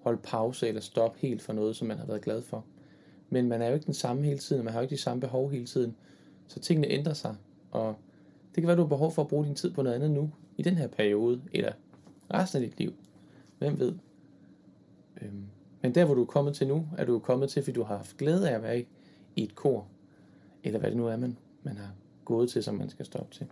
[0.00, 2.64] holde pause eller stoppe helt for noget, som man har været glad for.
[3.30, 5.20] Men man er jo ikke den samme hele tiden, man har jo ikke de samme
[5.20, 5.96] behov hele tiden.
[6.48, 7.36] Så tingene ændrer sig,
[7.70, 7.96] og
[8.54, 10.30] det kan være, du har behov for at bruge din tid på noget andet nu,
[10.56, 11.72] i den her periode, eller
[12.34, 12.94] resten af dit liv.
[13.58, 13.94] Hvem ved?
[15.22, 15.44] Øhm,
[15.82, 17.96] men der, hvor du er kommet til nu, er du kommet til, fordi du har
[17.96, 18.86] haft glæde af at være i,
[19.36, 19.86] et kor.
[20.64, 23.46] Eller hvad det nu er, man, man har gået til, som man skal stoppe til.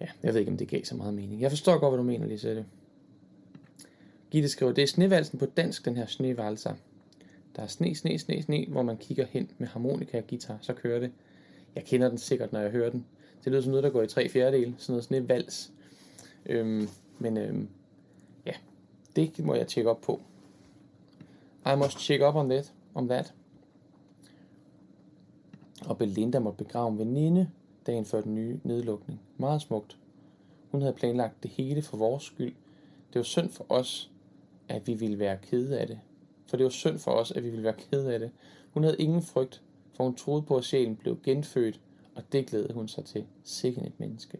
[0.00, 1.40] Ja, jeg ved ikke, om det gav så meget mening.
[1.40, 2.66] Jeg forstår godt, hvad du mener, Lisette.
[4.30, 6.74] Gitte skriver, det er snevalsen på dansk, den her snevalser.
[7.56, 10.72] Der er sne, sne, sne, sne, hvor man kigger hen med harmonika og guitar, så
[10.72, 11.12] kører det.
[11.76, 13.06] Jeg kender den sikkert, når jeg hører den.
[13.44, 15.72] Det lyder som noget, der går i tre fjerdedel, sådan noget vals.
[16.46, 17.68] Øhm, men øhm,
[19.16, 20.20] det må jeg tjekke op på.
[21.66, 22.72] I must check up on that.
[22.94, 23.34] On that.
[25.86, 27.50] Og Belinda måtte begrave en veninde
[27.86, 29.20] dagen før den nye nedlukning.
[29.36, 29.98] Meget smukt.
[30.70, 32.54] Hun havde planlagt det hele for vores skyld.
[33.12, 34.10] Det var synd for os,
[34.68, 36.00] at vi ville være kede af det.
[36.46, 38.30] For det var synd for os, at vi ville være kede af det.
[38.74, 39.62] Hun havde ingen frygt,
[39.96, 41.80] for hun troede på, at sjælen blev genfødt,
[42.14, 43.24] og det glædede hun sig til.
[43.44, 44.38] Sikken et menneske.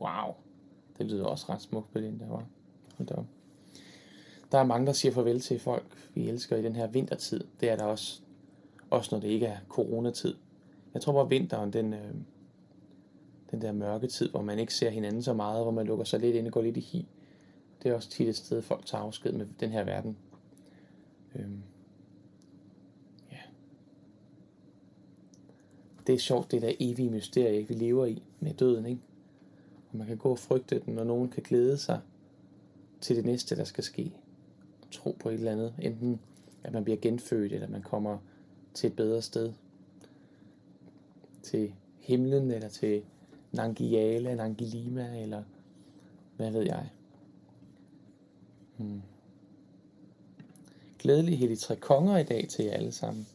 [0.00, 0.34] Wow.
[0.98, 2.46] Det lyder også ret smukt, Belinda, var.
[2.96, 3.14] Hold da
[4.52, 7.44] der er mange, der siger farvel til folk, vi elsker i den her vintertid.
[7.60, 8.20] Det er der også,
[8.90, 10.34] også når det ikke er coronatid.
[10.94, 12.14] Jeg tror bare, vinteren, den, øh,
[13.50, 16.20] den der mørke tid, hvor man ikke ser hinanden så meget, hvor man lukker sig
[16.20, 17.08] lidt ind og går lidt i hi,
[17.82, 20.16] det er også tit et sted, folk tager afsked med den her verden.
[21.34, 21.46] Øh.
[26.06, 29.00] Det er sjovt, det der evige mysterie, vi lever i med døden, ikke?
[29.90, 32.00] Og man kan gå og frygte den, og nogen kan glæde sig
[33.00, 34.12] til det næste, der skal ske
[34.90, 35.74] tro på et eller andet.
[35.82, 36.20] Enten
[36.66, 38.18] at man bliver genfødt, eller man kommer
[38.74, 39.52] til et bedre sted.
[41.42, 43.02] Til himlen, eller til
[43.52, 45.42] Nangiala, Nangilima, eller
[46.36, 46.90] hvad ved jeg.
[48.76, 49.02] Hmm.
[50.98, 53.26] Glædelig heldig tre konger i dag til jer alle sammen,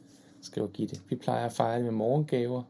[0.42, 0.96] skriver Gitte.
[1.10, 2.64] Vi plejer at fejre med morgengaver,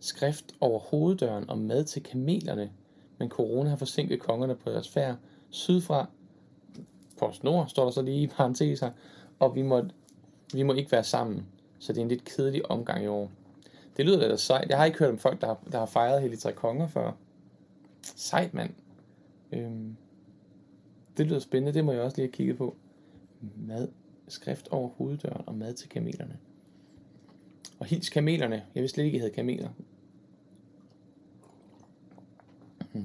[0.00, 2.70] skrift over hoveddøren og mad til kamelerne,
[3.18, 5.16] men corona har forsinket kongerne på deres færd
[5.50, 6.06] sydfra
[7.42, 8.90] Nord, står der så lige i parenteser,
[9.38, 9.82] og vi må,
[10.52, 11.46] vi må ikke være sammen.
[11.78, 13.30] Så det er en lidt kedelig omgang i år.
[13.96, 14.68] Det lyder lidt sejt.
[14.68, 17.12] Jeg har ikke hørt om folk, der har, der har fejret hele tre konger før.
[18.02, 18.70] Sejt, mand.
[19.52, 19.96] Øhm,
[21.16, 21.74] det lyder spændende.
[21.74, 22.76] Det må jeg også lige have kigget på.
[23.56, 23.88] Mad
[24.28, 26.38] skrift over hoveddøren og mad til kamelerne.
[27.78, 28.64] Og hils kamelerne.
[28.74, 29.68] Jeg vidste slet ikke, at havde kameler.
[32.92, 33.04] Hmm.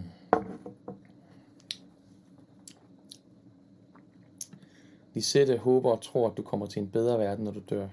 [5.13, 7.88] Lisette håber og tror, at du kommer til en bedre verden, når du dør.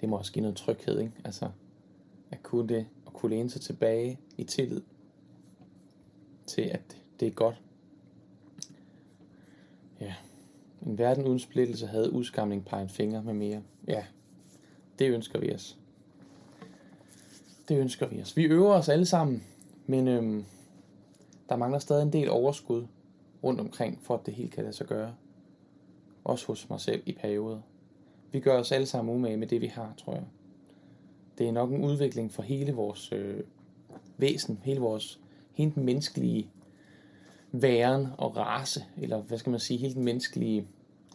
[0.00, 1.12] Det må også give noget tryghed, ikke?
[1.24, 1.50] Altså,
[2.30, 4.82] at kunne det, at kunne læne sig tilbage i tillid
[6.46, 7.62] til, at det er godt.
[10.00, 10.14] Ja.
[10.86, 13.62] En verden uden splittelse havde udskamning, peget finger med mere.
[13.88, 14.04] Ja,
[14.98, 15.78] det ønsker vi os.
[17.68, 18.36] Det ønsker vi os.
[18.36, 19.44] Vi øver os alle sammen,
[19.86, 20.44] men øhm,
[21.48, 22.86] der mangler stadig en del overskud
[23.44, 25.14] rundt omkring, for at det hele kan lade sig gøre.
[26.24, 27.60] Også hos mig selv i perioder.
[28.32, 30.24] Vi gør os alle sammen umage med det, vi har, tror jeg.
[31.38, 33.40] Det er nok en udvikling for hele vores øh,
[34.16, 35.20] væsen, hele vores
[35.52, 36.48] hele den menneskelige
[37.52, 40.66] væren og race, eller hvad skal man sige, hele den menneskelige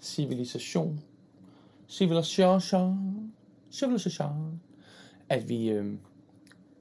[0.02, 1.00] civilisation.
[1.88, 3.23] Civilisation.
[3.74, 4.62] Civilisation.
[5.30, 5.98] At vi, øh,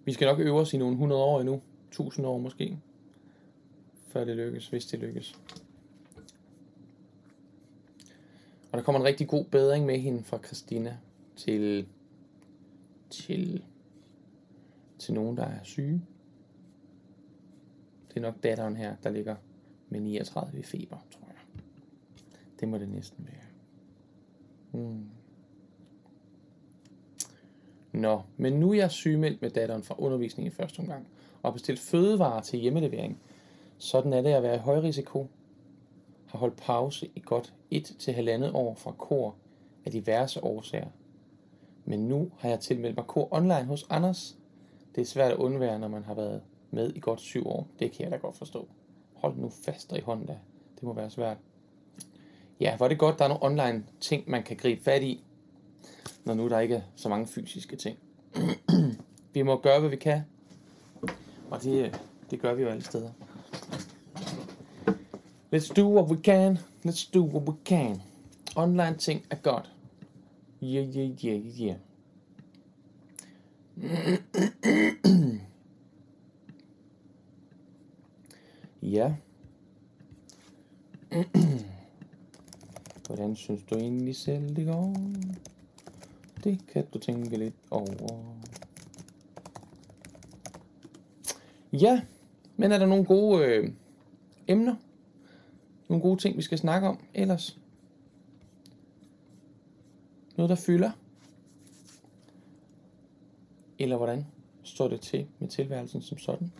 [0.04, 1.62] vi skal nok øve os i nogle 100 år endnu.
[1.88, 2.78] 1000 år måske.
[4.08, 5.40] Før det lykkes, hvis det lykkes.
[8.72, 10.98] Og der kommer en rigtig god bedring med hende fra Christina
[11.36, 11.86] til,
[13.10, 13.64] til,
[14.98, 16.02] til nogen, der er syge.
[18.08, 19.36] Det er nok datteren her, der ligger
[19.88, 21.62] med 39 i feber, tror jeg.
[22.60, 23.46] Det må det næsten være.
[24.70, 25.21] Hmm.
[27.92, 31.06] Nå, men nu er jeg sygemeldt med datteren fra undervisning i første omgang,
[31.42, 33.18] og bestilt fødevarer til hjemmelevering.
[33.78, 35.26] Sådan er det at være i høj risiko.
[36.26, 39.34] Har holdt pause i godt et til halvandet år fra kor
[39.84, 40.88] af diverse årsager.
[41.84, 44.38] Men nu har jeg tilmeldt mig kor online hos Anders.
[44.94, 47.66] Det er svært at undvære, når man har været med i godt syv år.
[47.78, 48.68] Det kan jeg da godt forstå.
[49.14, 50.38] Hold nu fast i hånden da.
[50.74, 51.36] Det må være svært.
[52.60, 55.24] Ja, hvor er det godt, der er nogle online ting, man kan gribe fat i,
[56.24, 57.98] når nu der ikke er så mange fysiske ting.
[59.34, 60.20] vi må gøre, hvad vi kan.
[61.50, 63.10] Og det, det gør vi jo alle steder.
[65.54, 66.58] Let's do what we can.
[66.86, 68.02] Let's do what we can.
[68.56, 69.72] Online ting er godt.
[70.62, 71.76] Yeah, yeah, yeah, yeah.
[78.82, 79.14] ja.
[83.06, 84.96] Hvordan synes du egentlig selv det går?
[86.44, 88.34] Det kan du tænke lidt over.
[91.72, 92.02] Ja,
[92.56, 93.72] men er der nogle gode øh,
[94.48, 94.76] emner?
[95.88, 97.58] Nogle gode ting, vi skal snakke om ellers?
[100.36, 100.90] Noget, der fylder?
[103.78, 104.26] Eller hvordan
[104.62, 106.52] står det til med tilværelsen som sådan?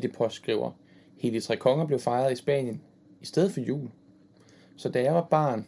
[0.00, 0.72] Gitte Post skriver,
[1.16, 2.80] Hele Tre Konger blev fejret i Spanien
[3.20, 3.90] i stedet for jul.
[4.76, 5.66] Så da jeg var barn,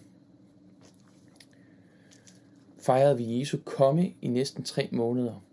[2.79, 5.45] fejrede vi Jesu komme i næsten tre måneder.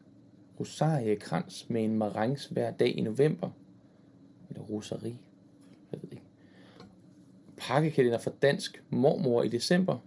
[0.59, 3.49] Rosariekrans med en marangs hver dag i november.
[4.49, 5.17] Eller rosari.
[5.91, 6.23] Jeg ved ikke.
[7.57, 9.97] Pakkekalender for dansk mormor i december.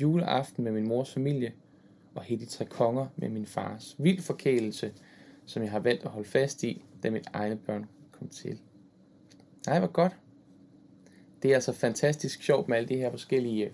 [0.00, 1.52] Juleaften med min mors familie.
[2.14, 3.96] Og hele tre konger med min fars.
[3.98, 4.92] Vild forkælelse,
[5.50, 8.58] som jeg har valgt at holde fast i, da mine egne børn kom til.
[9.66, 10.16] Nej, hvor godt.
[11.42, 13.72] Det er altså fantastisk sjovt med alle de her forskellige øh,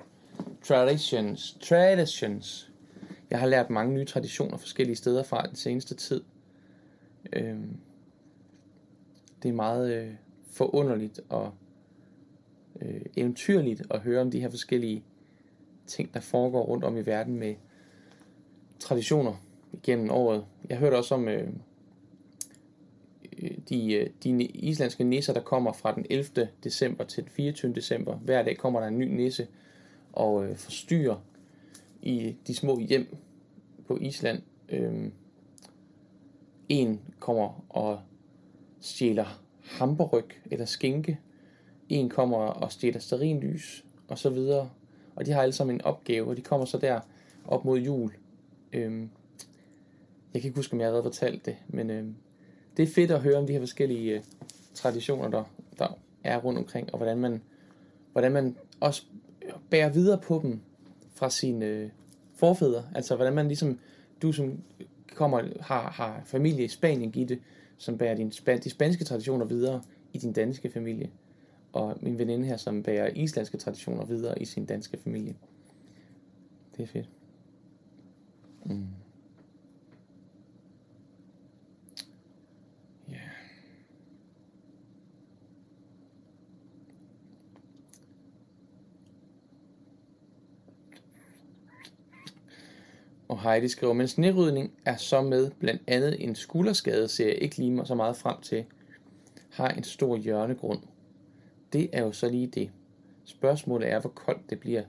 [0.63, 1.59] traditions.
[1.61, 2.73] Traditions.
[3.31, 6.23] Jeg har lært mange nye traditioner forskellige steder fra den seneste tid.
[7.33, 7.77] Øhm,
[9.43, 10.15] det er meget øh,
[10.51, 11.53] forunderligt og
[12.81, 15.05] øh, eventyrligt at høre om de her forskellige
[15.87, 17.55] ting, der foregår rundt om i verden med
[18.79, 19.35] traditioner
[19.73, 20.45] igennem året.
[20.69, 21.49] Jeg hørte også om øh,
[23.69, 26.49] de, øh, de islandske nisser, der kommer fra den 11.
[26.65, 27.73] december til den 24.
[27.73, 28.17] december.
[28.17, 29.47] Hver dag kommer der en ny nisse
[30.13, 31.17] og øh, forstyrrer
[32.03, 33.17] i de små hjem
[33.87, 34.43] på Island.
[34.69, 35.11] Øh,
[36.69, 38.01] en kommer og
[38.81, 41.19] stjæler hamperryg eller skinke.
[41.89, 44.71] En kommer og stjæler sterinlys og så videre.
[45.17, 47.01] Og de har alle sammen en opgave, og de kommer så der
[47.45, 48.13] op mod jul.
[48.73, 49.01] Øh,
[50.35, 52.05] jeg kan ikke huske, om jeg har fortalt det, men øh,
[52.77, 54.23] det er fedt at høre om de her forskellige øh,
[54.75, 55.45] traditioner, der,
[55.79, 57.43] der er rundt omkring, og hvordan man,
[58.13, 59.03] hvordan man også
[59.71, 60.61] bærer videre på dem
[61.15, 61.91] fra sine øh,
[62.35, 62.85] forfædre.
[62.95, 63.79] Altså hvordan man ligesom,
[64.23, 64.63] du som
[65.15, 67.39] kommer, har, har familie i Spanien, Gitte,
[67.79, 68.31] som bærer din,
[68.65, 71.11] de spanske traditioner videre i din danske familie.
[71.73, 75.35] og min veninde her, som bærer islandske traditioner videre i sin danske familie.
[76.77, 77.09] Det er fedt.
[78.65, 78.87] Mm.
[93.29, 97.57] Og Heidi skriver, men snerydning er så med blandt andet en skulderskade, ser jeg ikke
[97.57, 98.65] lige så meget frem til,
[99.51, 100.83] har en stor hjørnegrund.
[101.73, 102.71] Det er jo så lige det.
[103.25, 104.83] Spørgsmålet er, hvor koldt det bliver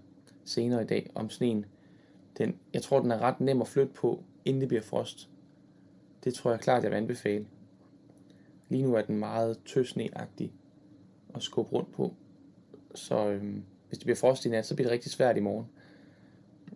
[0.45, 1.65] senere i dag, om sneen.
[2.37, 5.29] Den, jeg tror, den er ret nem at flytte på, inden det bliver frost.
[6.23, 7.47] Det tror jeg klart, jeg vil anbefale.
[8.69, 10.53] Lige nu er den meget tøsneagtig
[11.35, 12.13] at skubbe rundt på.
[12.95, 15.65] Så øhm, hvis det bliver frost i nat, så bliver det rigtig svært i morgen.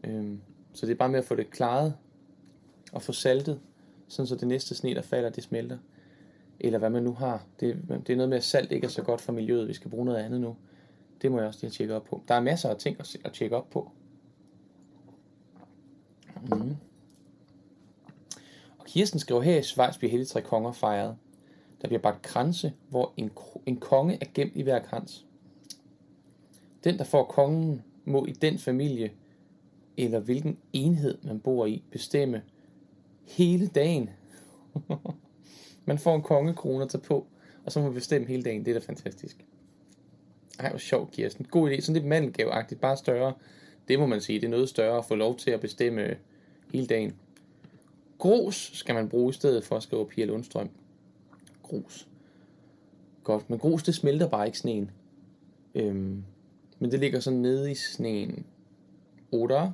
[0.04, 0.41] Øhm,
[0.73, 1.93] så det er bare med at få det klaret
[2.91, 3.60] og få saltet,
[4.07, 5.77] sådan så det næste sne, der falder, det smelter.
[6.60, 7.45] Eller hvad man nu har.
[7.60, 9.67] Det, det er noget med, at salt ikke er så godt for miljøet.
[9.67, 10.55] Vi skal bruge noget andet nu.
[11.21, 12.23] Det må jeg også lige tjekke op på.
[12.27, 13.91] Der er masser af ting at, at tjekke op på.
[16.41, 16.75] Mm.
[18.77, 21.17] Og Kirsten skriver her i Schweiz bliver hele tre konger fejret.
[21.81, 23.31] Der bliver bagt kranse, hvor en,
[23.65, 25.25] en konge er gemt i hver krans.
[26.84, 29.12] Den, der får kongen, må i den familie,
[30.05, 32.41] eller hvilken enhed man bor i, bestemme
[33.27, 34.09] hele dagen.
[35.85, 37.27] man får en kongekrone at tage på,
[37.65, 38.65] og så må man bestemme hele dagen.
[38.65, 39.45] Det er da fantastisk.
[40.59, 41.45] Ej, hvor sjovt, Kirsten.
[41.45, 41.81] God idé.
[41.81, 43.33] Sådan lidt mandelgaveagtigt, bare større.
[43.87, 44.39] Det må man sige.
[44.39, 46.15] Det er noget større at få lov til at bestemme
[46.73, 47.15] hele dagen.
[48.17, 50.69] Grus skal man bruge i stedet for at skrive Pia Lundstrøm.
[51.63, 52.07] Grus.
[53.23, 54.91] Godt, men grus det smelter bare ikke sneen.
[55.75, 56.23] Øhm,
[56.79, 58.45] men det ligger sådan nede i sneen.
[59.31, 59.71] Oder?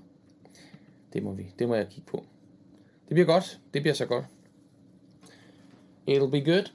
[1.13, 2.25] Det må vi, det må jeg kigge på.
[3.07, 4.25] Det bliver godt, det bliver så godt.
[6.09, 6.71] It'll be good.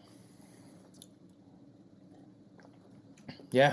[3.52, 3.72] Ja.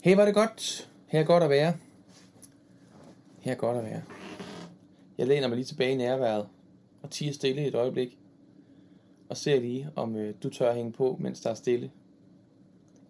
[0.00, 0.90] Hey, var det godt.
[1.06, 1.76] Her er godt at være.
[3.40, 4.02] Her er godt at være.
[5.18, 6.48] Jeg læner mig lige tilbage i nærværet
[7.02, 8.18] og tiger stille et øjeblik.
[9.28, 11.90] Og ser lige, om øh, du tør hænge på, mens der er stille.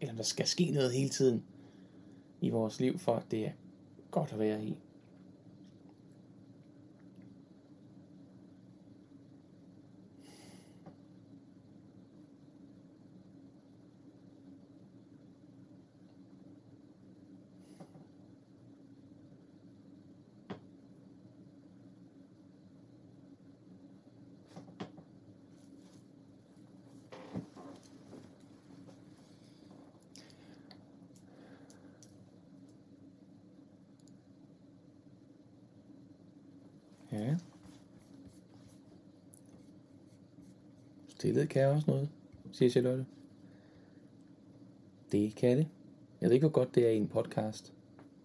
[0.01, 1.45] Eller om der skal ske noget hele tiden
[2.41, 3.53] i vores liv, for at det er
[4.11, 4.79] godt at være i.
[37.13, 37.37] Ja.
[41.19, 42.09] Stillet kan også noget,
[42.53, 43.07] siger Charlotte.
[45.13, 45.67] Det kan det.
[46.21, 47.73] Jeg ved ikke, hvor godt det er i en podcast.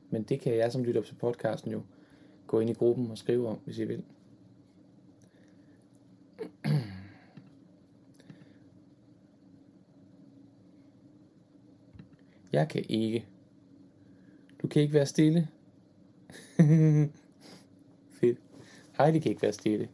[0.09, 1.81] Men det kan jeg, som lytter til podcasten jo,
[2.47, 4.03] gå ind i gruppen og skrive om, hvis I vil.
[12.51, 13.25] Jeg kan ikke.
[14.61, 15.47] Du kan ikke være stille.
[18.19, 18.39] Fedt.
[18.97, 19.89] Heidi kan ikke være stille.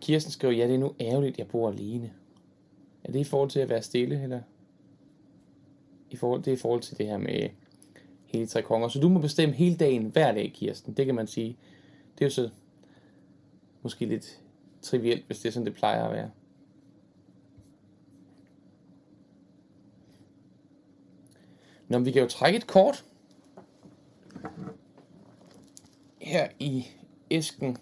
[0.00, 2.12] Kirsten skriver, ja, det er nu ærgerligt, jeg bor alene.
[3.04, 4.40] Er det i forhold til at være stille, eller?
[6.10, 7.48] I forhold, det er i forhold til det her med
[8.26, 8.88] hele tre konger.
[8.88, 10.94] Så du må bestemme hele dagen, hver dag, Kirsten.
[10.94, 11.56] Det kan man sige.
[12.18, 12.50] Det er jo så
[13.82, 14.40] måske lidt
[14.82, 16.30] trivielt, hvis det er sådan, det plejer at være.
[21.88, 23.04] Nå, vi kan jo trække et kort
[26.20, 26.86] her i
[27.30, 27.76] æsken,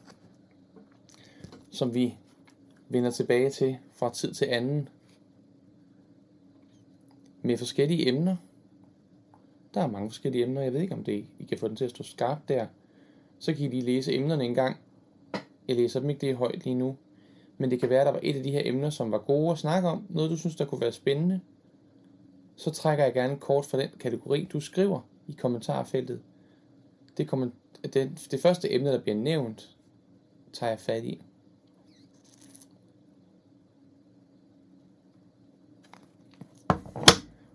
[1.70, 2.14] som vi
[2.88, 4.88] vender tilbage til fra tid til anden
[7.42, 8.37] med forskellige emner.
[9.74, 10.62] Der er mange forskellige emner.
[10.62, 12.66] Jeg ved ikke, om det I kan få den til at stå skarpt der.
[13.38, 14.76] Så kan I lige læse emnerne en gang.
[15.68, 16.96] Jeg læser dem ikke det højt lige nu.
[17.59, 19.52] Men det kan være, at der var et af de her emner, som var gode
[19.52, 20.07] at snakke om.
[20.09, 21.40] Noget, du synes, der kunne være spændende.
[22.57, 26.20] Så trækker jeg gerne kort fra den kategori, du skriver i kommentarfeltet.
[27.16, 27.48] Det, kommer,
[27.83, 29.76] det, det første emne, der bliver nævnt,
[30.52, 31.22] tager jeg fat i.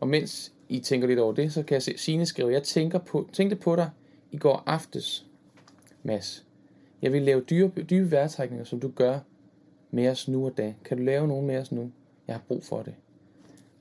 [0.04, 3.00] Og mens I tænker lidt over det, så kan jeg se Signe skrive, jeg tænker
[3.00, 3.90] på, tænkte på dig
[4.32, 5.26] i går aftes,
[6.04, 6.46] Mads.
[7.02, 9.20] Jeg vil lave dybe, dybe vejrtrækninger, som du gør
[9.92, 10.74] med os nu og da.
[10.86, 11.92] Kan du lave nogen med os nu?
[12.28, 12.94] Jeg har brug for det.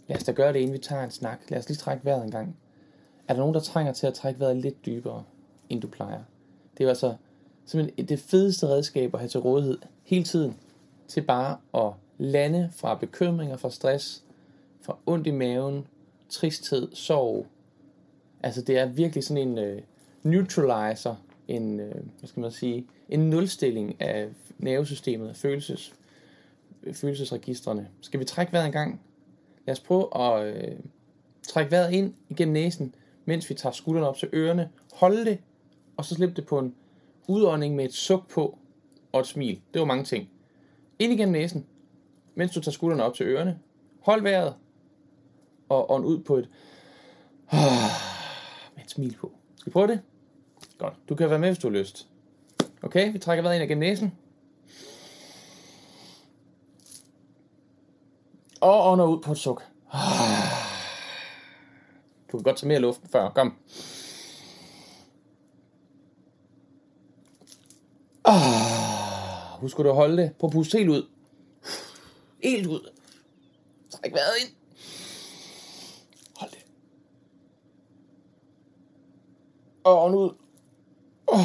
[0.06, 1.40] Lad os da gøre det, inden vi tager en snak.
[1.48, 2.56] Lad os lige trække vejret en gang.
[3.28, 5.24] Er der nogen, der trænger til at trække vejret lidt dybere,
[5.68, 6.22] end du plejer?
[6.78, 7.16] Det er altså
[7.66, 10.56] simpelthen det fedeste redskab at have til rådighed hele tiden,
[11.08, 14.24] til bare at lande fra bekymringer, fra stress,
[14.82, 15.86] fra ondt i maven,
[16.32, 17.46] tristhed, sorg.
[18.42, 19.82] Altså det er virkelig sådan en øh,
[20.22, 21.14] neutralizer,
[21.48, 25.94] en, øh, hvad skal man sige, en nulstilling af nervesystemet, af følelses,
[26.92, 27.88] følelsesregistrene.
[28.00, 29.00] Skal vi trække vejret en gang?
[29.66, 30.76] Lad os prøve at øh,
[31.42, 34.68] trække vejret ind igennem næsen, mens vi tager skuldrene op til ørerne.
[34.92, 35.38] Hold det,
[35.96, 36.74] og så slip det på en
[37.28, 38.58] udånding med et suk på
[39.12, 39.60] og et smil.
[39.74, 40.30] Det var mange ting.
[40.98, 41.66] Ind igennem næsen,
[42.34, 43.58] mens du tager skuldrene op til ørerne.
[44.00, 44.54] Hold vejret,
[45.72, 46.48] og ånd ud på et
[48.76, 49.32] med et smil på.
[49.56, 50.00] Skal vi prøve det?
[50.78, 50.94] Godt.
[51.08, 52.06] Du kan være med, hvis du har lyst.
[52.82, 54.12] Okay, vi trækker vejret ind gennem næsen.
[58.60, 59.62] Og ånder ud på et suk.
[62.32, 63.28] Du kan godt tage mere luft før.
[63.28, 63.56] Kom.
[68.24, 70.36] Ah, husk du at holde det.
[70.38, 71.06] Prøv at puste helt ud.
[72.42, 72.90] Helt ud.
[73.90, 74.54] Træk vejret ind.
[76.36, 76.64] Hold det.
[79.84, 80.30] Og ånd ud.
[81.26, 81.38] Oh.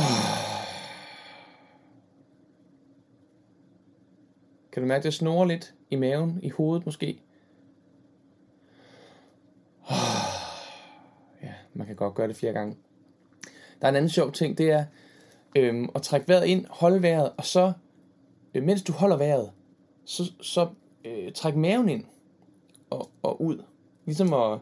[4.71, 7.21] Kan du mærke, det snorer lidt i maven, i hovedet måske?
[11.43, 12.78] Ja, man kan godt gøre det flere gange.
[13.82, 14.86] Der er en anden sjov ting, det er
[15.56, 17.73] øhm, at trække vejret ind, holde vejret, og så,
[18.54, 19.52] øh, mens du holder vejret,
[20.06, 20.69] så, så
[21.06, 22.06] øh, træk maven ind
[22.89, 23.63] og, og ud.
[24.06, 24.60] Ligesom, at,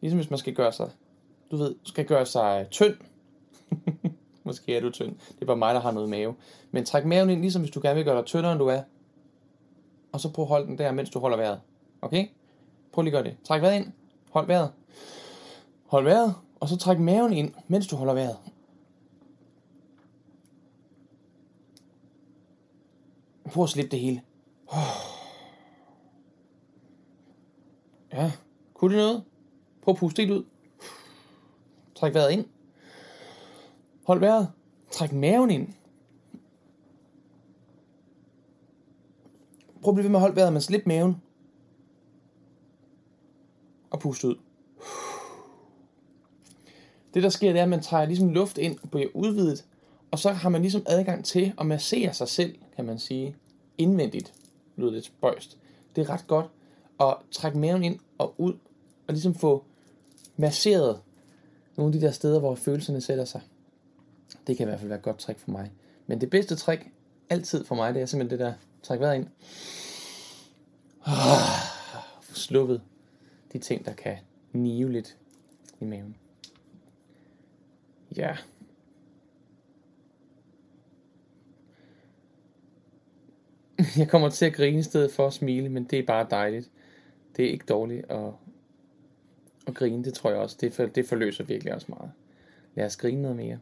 [0.00, 0.90] ligesom hvis man skal gøre sig,
[1.50, 2.94] du ved, skal gøre sig tynd.
[4.44, 5.16] Måske er du tynd.
[5.28, 6.34] Det er bare mig, der har noget mave.
[6.70, 8.82] Men træk maven ind, ligesom hvis du gerne vil gøre dig tyndere, end du er.
[10.12, 11.60] Og så prøv at holde den der, mens du holder vejret.
[12.02, 12.26] Okay?
[12.92, 13.38] Prøv lige at gøre det.
[13.44, 13.92] Træk vejret ind.
[14.30, 14.72] Hold vejret.
[15.86, 16.34] Hold vejret.
[16.60, 18.36] Og så træk maven ind, mens du holder vejret.
[23.52, 24.22] Prøv at slippe det hele.
[28.12, 28.32] Ja,
[28.74, 29.24] kunne det noget?
[29.82, 30.44] Prøv at puste helt ud.
[31.94, 32.46] Træk vejret ind.
[34.04, 34.50] Hold vejret.
[34.90, 35.68] Træk maven ind.
[39.82, 41.22] Prøv at blive ved med at holde vejret, men slip maven.
[43.90, 44.34] Og pust ud.
[47.14, 49.64] Det der sker, det er, at man tager ligesom luft ind og bliver udvidet,
[50.10, 53.36] og så har man ligesom adgang til at massere sig selv, kan man sige,
[53.78, 54.26] indvendigt.
[54.26, 55.58] Det lyder lidt spøjst.
[55.96, 56.46] Det er ret godt
[57.00, 58.52] at trække maven ind og ud,
[59.06, 59.64] og ligesom få
[60.36, 61.00] masseret
[61.76, 63.40] nogle af de der steder, hvor følelserne sætter sig.
[64.46, 65.72] Det kan i hvert fald være et godt trick for mig.
[66.06, 66.90] Men det bedste trick,
[67.30, 69.26] altid for mig, det er simpelthen det der, træk vejret ind.
[71.06, 71.64] Oh,
[72.20, 72.82] sluppet
[73.52, 74.16] de ting, der kan
[74.52, 75.16] nive lidt
[75.80, 76.16] i maven.
[78.16, 78.36] Ja.
[83.96, 86.70] Jeg kommer til at grine i stedet for at smile, men det er bare dejligt.
[87.36, 88.30] Det er ikke dårligt at,
[89.66, 90.56] at grine, det tror jeg også.
[90.60, 92.12] Det, for, det forløser virkelig også meget.
[92.74, 93.58] Lad os grine noget mere.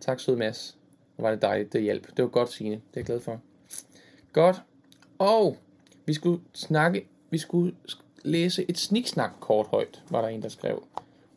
[0.00, 0.78] Tak søde Mads.
[1.18, 2.16] Var det dejligt, det hjælp.
[2.16, 2.74] Det var godt, Signe.
[2.74, 3.40] Det er jeg glad for.
[4.32, 4.62] Godt.
[5.18, 5.56] Og
[6.06, 7.74] vi skulle snakke, vi skulle
[8.24, 10.84] læse et sniksnak kort højt, var der en, der skrev.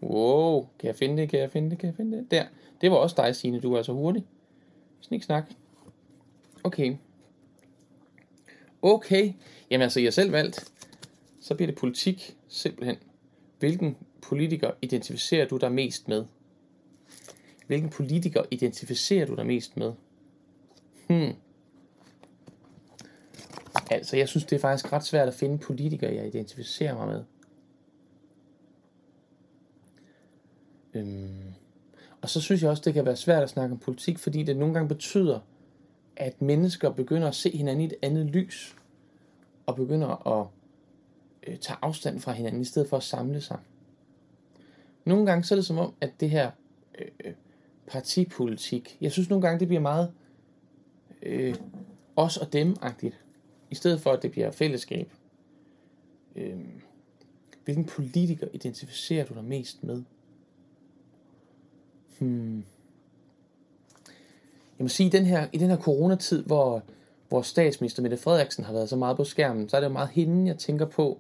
[0.01, 2.31] Wow, kan jeg finde det, kan jeg finde det, kan jeg finde det?
[2.31, 2.45] Der.
[2.81, 4.25] Det var også dig, Signe, du er så hurtig.
[5.01, 5.43] Sniksnak.
[6.63, 6.95] Okay.
[8.81, 9.33] Okay.
[9.71, 10.71] Jamen altså, jeg selv valgt.
[11.39, 12.97] Så bliver det politik, simpelthen.
[13.59, 16.25] Hvilken politiker identificerer du dig mest med?
[17.67, 19.93] Hvilken politiker identificerer du dig mest med?
[21.07, 21.33] Hmm.
[23.91, 27.23] Altså, jeg synes, det er faktisk ret svært at finde politikere, jeg identificerer mig med.
[30.93, 31.53] Øhm.
[32.21, 34.57] Og så synes jeg også, det kan være svært at snakke om politik, fordi det
[34.57, 35.39] nogle gange betyder,
[36.15, 38.75] at mennesker begynder at se hinanden i et andet lys,
[39.65, 40.47] og begynder at
[41.47, 43.59] øh, tage afstand fra hinanden, i stedet for at samle sig.
[45.05, 46.51] Nogle gange så er det som om, at det her
[46.99, 47.33] øh, øh
[47.87, 50.11] partipolitik, jeg synes nogle gange, det bliver meget
[51.21, 51.55] øh,
[52.15, 53.21] os og dem-agtigt,
[53.69, 55.11] i stedet for at det bliver fællesskab.
[56.35, 56.59] Øh,
[57.65, 60.03] hvilken politiker identificerer du dig mest med?
[62.19, 62.63] Hmm.
[64.79, 66.83] Jeg må sige, den her, i den her coronatid, hvor,
[67.29, 70.09] hvor statsminister Mette Frederiksen har været så meget på skærmen, så er det jo meget
[70.09, 71.19] hende, jeg tænker på.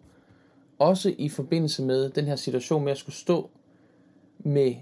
[0.79, 3.49] Også i forbindelse med den her situation med at skulle stå
[4.39, 4.75] med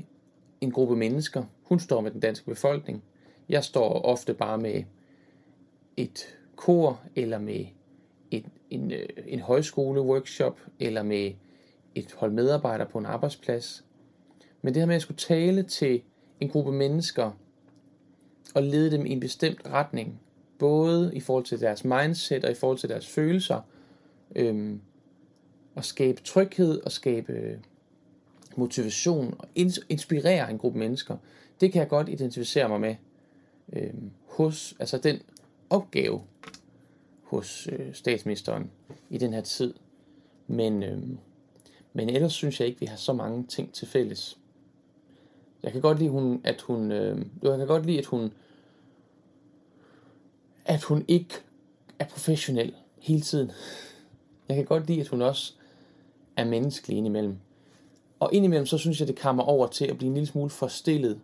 [0.61, 1.43] en gruppe mennesker.
[1.66, 3.03] Hun står med den danske befolkning.
[3.49, 4.84] Jeg står ofte bare med
[5.97, 7.66] et kor, eller med
[8.32, 11.32] et, en, øh, en højskole-workshop, eller med
[11.95, 13.86] et hold medarbejdere på en arbejdsplads.
[14.61, 16.01] Men det her med at skulle tale til
[16.39, 17.32] en gruppe mennesker,
[18.55, 20.22] og lede dem i en bestemt retning,
[20.59, 23.61] både i forhold til deres mindset og i forhold til deres følelser,
[24.36, 24.82] øhm,
[25.76, 27.59] og skabe tryghed og skabe
[28.55, 29.47] motivation og
[29.89, 31.17] inspirere en gruppe mennesker,
[31.61, 32.95] det kan jeg godt identificere mig med
[33.73, 33.93] øh,
[34.27, 35.21] hos, altså den
[35.69, 36.21] opgave
[37.23, 38.71] hos øh, statsministeren
[39.09, 39.73] i den her tid.
[40.47, 40.99] Men, øh,
[41.93, 44.37] men ellers synes jeg ikke, vi har så mange ting til fælles.
[45.63, 48.31] Jeg kan godt lide, hun, at hun, øh, jeg kan godt lide, at hun,
[50.65, 51.33] at hun ikke
[51.99, 53.51] er professionel hele tiden.
[54.49, 55.53] Jeg kan godt lide, at hun også
[56.37, 57.37] er menneskelig indimellem.
[58.20, 61.22] Og indimellem, så synes jeg, det kommer over til at blive en lille smule forstillet,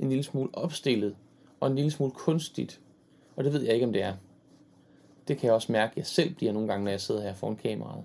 [0.00, 1.16] en lille smule opstillet,
[1.60, 2.80] og en lille smule kunstigt.
[3.36, 4.14] Og det ved jeg ikke, om det er.
[5.28, 7.34] Det kan jeg også mærke, at jeg selv bliver nogle gange, når jeg sidder her
[7.34, 8.04] foran kameraet.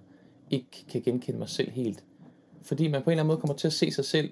[0.49, 2.03] Ikke kan genkende mig selv helt.
[2.61, 4.29] Fordi man på en eller anden måde kommer til at se sig selv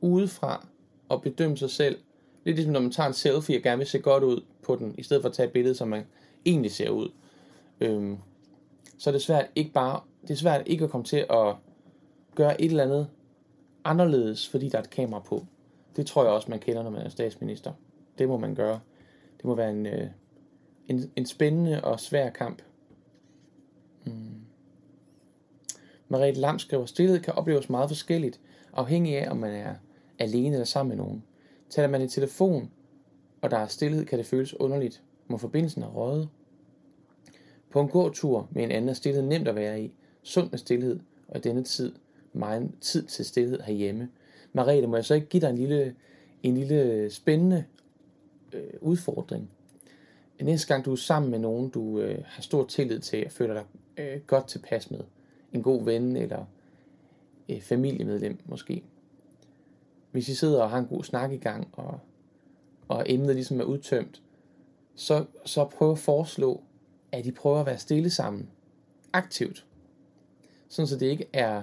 [0.00, 0.66] udefra
[1.08, 1.98] og bedømme sig selv.
[2.44, 4.94] Lidt ligesom når man tager en selfie og gerne vil se godt ud på den,
[4.98, 6.04] i stedet for at tage et billede, som man
[6.44, 7.08] egentlig ser ud.
[7.80, 8.18] Øhm,
[8.98, 11.54] så er det svært ikke bare, det er svært ikke at komme til at
[12.34, 13.08] gøre et eller andet
[13.88, 15.46] anderledes, fordi der er et kamera på.
[15.96, 17.72] Det tror jeg også, man kender, når man er statsminister.
[18.18, 18.80] Det må man gøre.
[19.36, 20.06] Det må være en, øh,
[20.88, 22.62] en, en spændende og svær kamp.
[24.04, 24.40] Mm.
[26.08, 28.40] Mariette Lam skriver, stillhed kan opleves meget forskelligt,
[28.72, 29.74] afhængig af, om man er
[30.18, 31.24] alene eller sammen med nogen.
[31.70, 32.70] Taler man i telefon,
[33.42, 35.02] og der er stillhed, kan det føles underligt.
[35.26, 36.28] Må forbindelsen er røget.
[37.70, 39.92] På en gåtur med en anden er stillhed nemt at være i.
[40.22, 41.92] Sund med stillhed, og i denne tid
[42.38, 44.08] meget tid til stillhed herhjemme.
[44.52, 45.94] Marete, må jeg så ikke give dig en lille,
[46.42, 47.64] en lille spændende
[48.52, 49.50] øh, udfordring?
[50.40, 53.54] Næste gang du er sammen med nogen, du øh, har stor tillid til og føler
[53.54, 53.64] dig
[53.96, 55.00] øh, godt tilpas med,
[55.52, 56.44] en god ven eller
[57.48, 58.82] øh, familiemedlem måske.
[60.10, 62.00] Hvis I sidder og har en god snak i gang, og,
[62.88, 64.22] og emnet ligesom er udtømt,
[64.94, 66.62] så, så prøv at foreslå,
[67.12, 68.50] at I prøver at være stille sammen.
[69.12, 69.66] Aktivt.
[70.68, 71.62] Sådan så det ikke er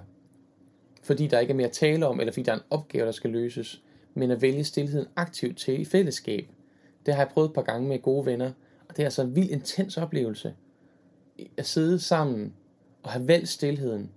[1.05, 3.11] fordi der ikke er mere at tale om, eller fordi der er en opgave, der
[3.11, 3.81] skal løses,
[4.13, 6.49] men at vælge stillheden aktivt til i fællesskab.
[7.05, 8.51] Det har jeg prøvet et par gange med gode venner,
[8.89, 10.53] og det er altså en vild intens oplevelse.
[11.57, 12.53] At sidde sammen
[13.03, 14.11] og have valgt stillheden.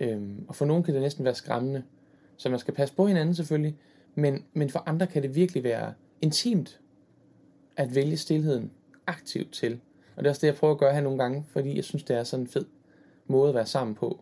[0.00, 1.82] Øhm, og for nogen kan det næsten være skræmmende.
[2.36, 3.76] Så man skal passe på hinanden selvfølgelig,
[4.14, 6.80] men, men for andre kan det virkelig være intimt
[7.76, 8.70] at vælge stillheden
[9.06, 9.80] aktivt til.
[10.16, 12.02] Og det er også det, jeg prøver at gøre her nogle gange, fordi jeg synes,
[12.02, 12.64] det er sådan en fed
[13.26, 14.20] måde at være sammen på.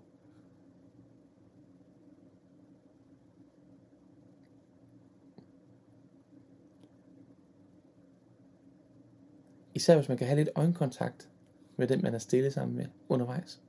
[9.77, 11.31] Især hvis man kan have lidt øjenkontakt
[11.77, 13.61] med den, man er stille sammen med undervejs.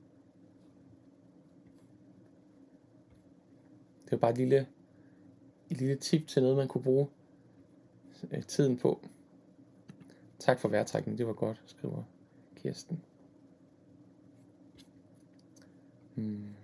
[4.06, 4.68] Det er bare et lille,
[5.70, 7.08] et lille tip til noget, man kunne bruge
[8.32, 9.02] øh, tiden på.
[10.40, 12.04] Tak for værtrækningen, det var godt, skriver
[12.56, 13.02] Kirsten.
[16.16, 16.57] Hmm.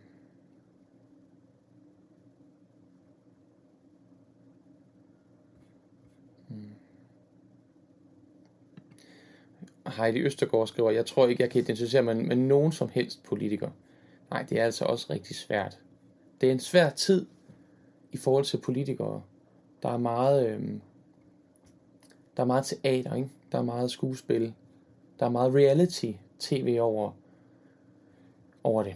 [9.88, 13.70] Heidi Østergaard skriver, jeg tror ikke, jeg kan identificere mig med nogen som helst politiker.
[14.30, 15.80] Nej, det er altså også rigtig svært.
[16.42, 17.26] Det er en svær tid
[18.12, 19.22] i forhold til politikere.
[19.84, 20.62] Der er meget, øh,
[22.38, 23.30] der er meget teater, ikke?
[23.52, 24.54] der er meget skuespil,
[25.20, 27.12] der er meget reality-tv over,
[28.64, 28.96] over det.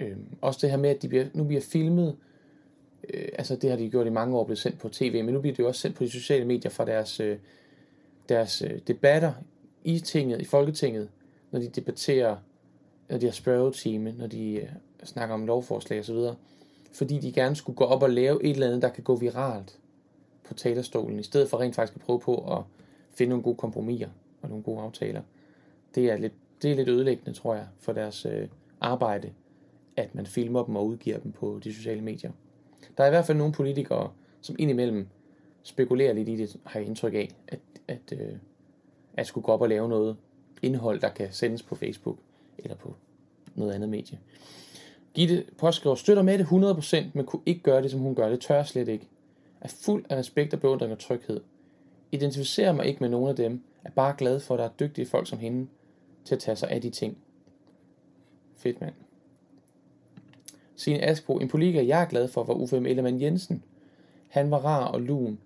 [0.00, 2.16] Øh, også det her med, at de bliver, nu bliver filmet,
[3.14, 5.40] øh, altså det har de gjort i mange år, blevet sendt på tv, men nu
[5.40, 7.38] bliver det jo også sendt på de sociale medier fra deres, øh,
[8.28, 9.32] deres øh, debatter
[9.84, 11.08] i tinget, i Folketinget,
[11.50, 12.36] når de debatterer,
[13.08, 14.68] når de har spørgetime, når de øh,
[15.04, 16.16] snakker om lovforslag osv.,
[16.92, 19.78] fordi de gerne skulle gå op og lave et eller andet, der kan gå viralt
[20.44, 22.62] på talerstolen, i stedet for rent faktisk at prøve på at
[23.10, 24.08] finde nogle gode kompromiser
[24.42, 25.22] og nogle gode aftaler.
[25.94, 28.48] Det er lidt, det er lidt ødelæggende, tror jeg, for deres øh,
[28.80, 29.32] arbejde,
[29.96, 32.30] at man filmer dem og udgiver dem på de sociale medier.
[32.96, 34.10] Der er i hvert fald nogle politikere,
[34.40, 35.08] som indimellem
[35.62, 38.32] spekulerer lidt i det, har jeg indtryk af, at, at øh,
[39.14, 40.16] at skulle gå op og lave noget
[40.62, 42.18] indhold, der kan sendes på Facebook
[42.58, 42.94] eller på
[43.54, 44.18] noget andet medie.
[45.14, 48.28] Gitte påskriver, støtter med det 100%, men kunne ikke gøre det, som hun gør.
[48.28, 49.08] Det tør slet ikke.
[49.60, 51.40] Er fuld af respekt og beundring og tryghed.
[52.12, 53.62] Identificerer mig ikke med nogen af dem.
[53.84, 55.66] Er bare glad for, at der er dygtige folk som hende
[56.24, 57.18] til at tage sig af de ting.
[58.56, 58.94] Fedt mand.
[60.76, 62.86] Signe Askbo, en politiker, jeg er glad for, var Uffe M.
[62.86, 63.64] Ellemann Jensen.
[64.28, 65.38] Han var rar og lun,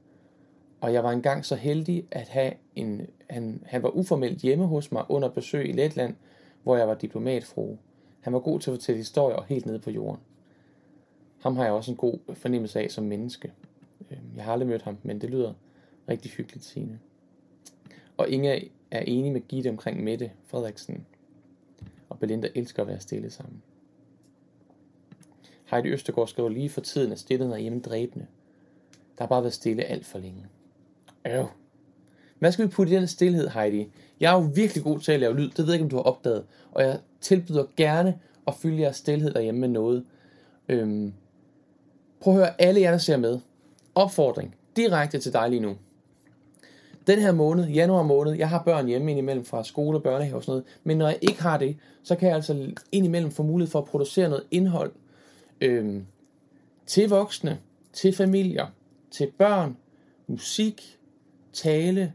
[0.85, 4.93] og jeg var engang så heldig at have en, han, han var uformelt hjemme hos
[4.93, 6.14] mig under besøg i Letland,
[6.62, 7.76] hvor jeg var diplomatfru.
[8.20, 10.20] Han var god til at fortælle historier og helt nede på jorden.
[11.39, 13.53] Ham har jeg også en god fornemmelse af som menneske.
[14.11, 15.55] Øhm, jeg har aldrig mødt ham, men det lyder
[16.09, 17.01] rigtig hyggeligt, Signe.
[18.16, 21.07] Og Inge er enig med Gitte omkring Mette Frederiksen.
[22.09, 23.62] Og Belinda elsker at være stille sammen.
[25.64, 28.26] Heidi Østergaard skriver lige for tiden, at stillheden er hjemme dræbende.
[29.18, 30.47] Der har bare været stille alt for længe.
[31.27, 31.45] Øh.
[32.39, 33.89] Hvad skal vi putte i den stillhed, Heidi?
[34.20, 35.97] Jeg er jo virkelig god til at lave lyd, det ved jeg ikke, om du
[35.97, 36.45] har opdaget.
[36.72, 40.05] Og jeg tilbyder gerne at fylde jeres stillhed derhjemme med noget.
[40.68, 41.12] Øhm,
[42.20, 43.41] prøv at høre, alle jer, der ser med.
[43.95, 45.77] Opfordring, direkte til dig lige nu.
[47.07, 50.43] Den her måned, januar måned, jeg har børn hjemme indimellem fra skole, og børnehave og
[50.43, 53.70] sådan noget, men når jeg ikke har det, så kan jeg altså indimellem få mulighed
[53.70, 54.93] for at producere noget indhold
[55.61, 56.07] øhm,
[56.87, 57.59] til voksne,
[57.93, 58.66] til familier,
[59.11, 59.77] til børn,
[60.27, 60.99] musik,
[61.55, 62.13] tale,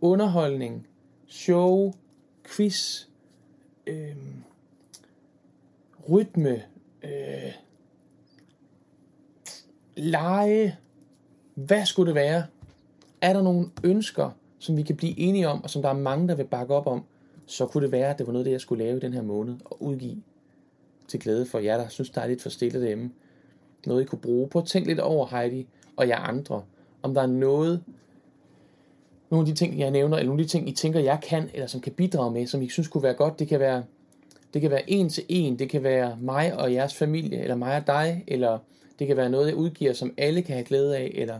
[0.00, 0.86] underholdning,
[1.26, 1.92] show,
[2.44, 3.06] quiz,
[3.86, 4.16] øh,
[6.10, 6.62] rytme,
[7.02, 7.52] øh,
[9.96, 10.76] lege,
[11.54, 12.46] hvad skulle det være?
[13.20, 16.28] Er der nogle ønsker, som vi kan blive enige om, og som der er mange,
[16.28, 17.04] der vil bakke op om,
[17.46, 19.22] så kunne det være, at det var noget, det jeg skulle lave i den her
[19.22, 20.22] måned, og udgive
[21.08, 23.10] til glæde for jer, der synes, der er lidt for stille derhjemme.
[23.86, 24.48] Noget, I kunne bruge.
[24.48, 25.66] Prøv at tænke lidt over, Heidi,
[25.96, 26.62] og jer andre,
[27.02, 27.84] om der er noget,
[29.32, 31.50] nogle af de ting, jeg nævner, eller nogle af de ting, I tænker, jeg kan,
[31.54, 33.38] eller som kan bidrage med, som I synes kunne være godt.
[33.38, 33.82] Det kan være,
[34.54, 37.76] det kan være en til en, det kan være mig og jeres familie, eller mig
[37.76, 38.58] og dig, eller
[38.98, 41.38] det kan være noget, jeg udgiver, som alle kan have glæde af, eller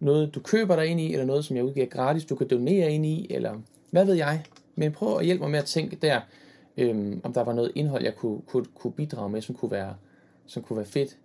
[0.00, 2.92] noget, du køber dig ind i, eller noget, som jeg udgiver gratis, du kan donere
[2.92, 3.54] ind i, eller
[3.90, 4.44] hvad ved jeg.
[4.76, 6.20] Men prøv at hjælpe mig med at tænke der,
[6.76, 9.94] øhm, om der var noget indhold, jeg kunne, kunne, kunne bidrage med, som kunne, være,
[10.46, 11.16] som kunne være fedt.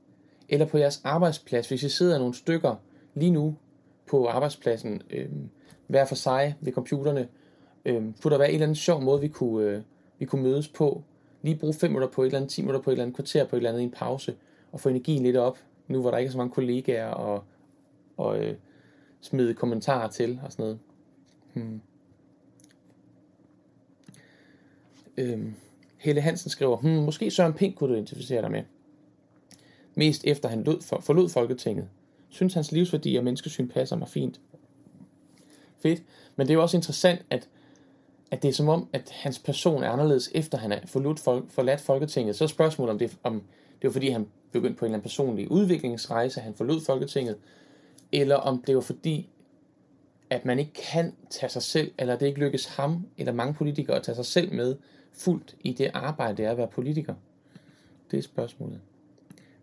[0.49, 2.75] Eller på jeres arbejdsplads, hvis I sidder nogle stykker
[3.15, 3.55] lige nu
[4.07, 5.29] på arbejdspladsen, øh,
[5.87, 7.27] hver for sig ved computerne,
[7.85, 9.81] Øh, kunne der være en eller anden sjov måde, vi kunne, øh,
[10.19, 11.03] vi kunne mødes på.
[11.41, 13.45] Lige bruge 5 minutter på et eller andet, 10 minutter på et eller andet, kvarter
[13.45, 14.35] på et eller andet i en pause,
[14.71, 17.43] og få energien lidt op, nu hvor der ikke er så mange kollegaer, og,
[18.17, 18.55] og øh,
[19.21, 20.79] smide kommentarer til og sådan noget.
[21.53, 21.81] Hmm.
[25.17, 25.53] Øhm,
[25.97, 28.63] Helle Hansen skriver, hmm, måske Søren Pink kunne du identificere dig med.
[29.95, 31.89] Mest efter han lød for, forlod Folketinget.
[32.35, 34.41] Synes hans livsværdi og menneskesyn passer mig fint.
[35.81, 36.03] Fedt.
[36.35, 37.49] Men det er jo også interessant, at,
[38.31, 41.19] at det er som om, at hans person er anderledes, efter han er forladt,
[41.49, 42.35] forladt Folketinget.
[42.35, 43.43] Så er spørgsmålet, om det, om
[43.81, 47.37] det var fordi, han begyndte på en eller anden personlig udviklingsrejse, han forlod Folketinget,
[48.11, 49.29] eller om det var fordi,
[50.29, 53.95] at man ikke kan tage sig selv, eller det ikke lykkes ham, eller mange politikere
[53.95, 54.75] at tage sig selv med
[55.13, 57.13] fuldt i det arbejde, det er at være politiker.
[58.11, 58.79] Det er spørgsmålet.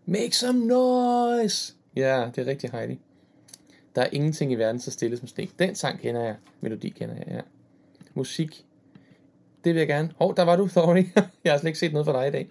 [0.05, 1.73] Make some noise!
[1.95, 2.99] Ja, det er rigtigt, Heidi.
[3.95, 5.47] Der er ingenting i verden så stille som sne.
[5.59, 6.35] Den sang kender jeg.
[6.61, 7.41] Melodi kender jeg, ja.
[8.13, 8.65] Musik.
[9.63, 10.11] Det vil jeg gerne.
[10.17, 11.07] Hov, oh, der var du, Thorny.
[11.43, 12.47] jeg har slet ikke set noget fra dig i dag.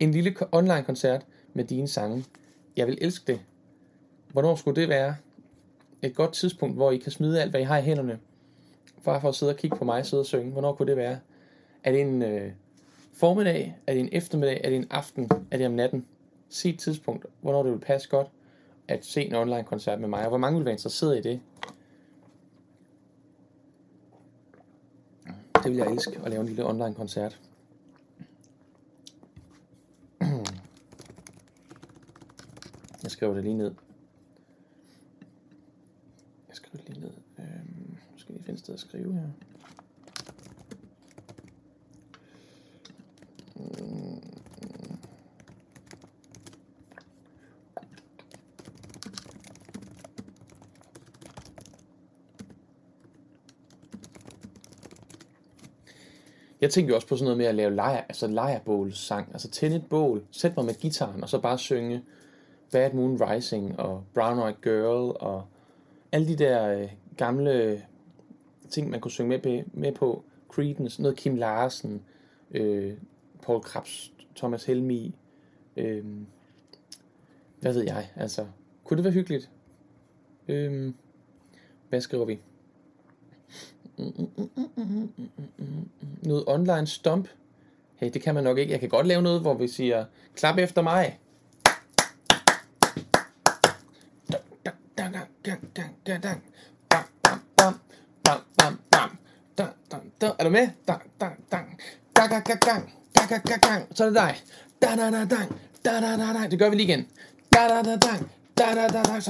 [0.00, 2.24] En lille online-koncert med dine sange.
[2.76, 3.40] Jeg vil elske det.
[4.32, 5.16] Hvornår skulle det være?
[6.02, 8.18] Et godt tidspunkt, hvor I kan smide alt, hvad I har i hænderne.
[9.04, 10.52] Bare for at sidde og kigge på mig, sidde og synge.
[10.52, 11.18] Hvornår kunne det være?
[11.84, 12.52] Er det en øh,
[13.12, 13.76] formiddag?
[13.86, 14.60] Er det en eftermiddag?
[14.64, 15.30] Er det en aften?
[15.50, 16.06] Er det om natten?
[16.48, 18.28] Sig et tidspunkt, hvornår det vil passe godt
[18.92, 21.40] at se en online-koncert med mig, og hvor mange vil være interesseret i det.
[25.62, 27.40] Det vil jeg elske, at lave en lille online-koncert.
[33.02, 33.74] Jeg skriver det lige ned.
[36.48, 37.12] Jeg skriver det lige ned.
[37.38, 39.28] Øhm, skal jeg lige finde et sted at skrive her.
[43.54, 44.11] Hmm.
[56.62, 59.28] Jeg tænkte jo også på sådan noget med at lave lejr, altså lejrbålsang.
[59.32, 62.02] Altså tænde et bål, sætte mig med gitaren, og så bare synge
[62.72, 65.44] Bad Moon Rising og Brown Eyed Girl og
[66.12, 67.82] alle de der øh, gamle
[68.70, 69.70] ting, man kunne synge med på.
[69.72, 70.24] Med på.
[70.48, 72.02] Creedence, noget Kim Larsen,
[72.50, 72.94] øh,
[73.42, 75.14] Paul Krabs, Thomas Helmi,
[75.76, 76.04] øh,
[77.60, 78.46] hvad ved jeg, altså.
[78.84, 79.50] Kunne det være hyggeligt?
[80.48, 80.92] Øh,
[81.88, 82.40] hvad skriver vi?
[86.22, 87.28] Noget online stomp.
[87.96, 88.72] Hey, det kan man nok ikke.
[88.72, 90.04] Jeg kan godt lave noget, hvor vi siger,
[90.36, 91.18] klap efter mig.
[100.22, 100.68] Er du med?
[103.94, 104.36] Så er det dig.
[106.50, 107.06] Det gør vi lige igen.
[107.52, 107.58] Så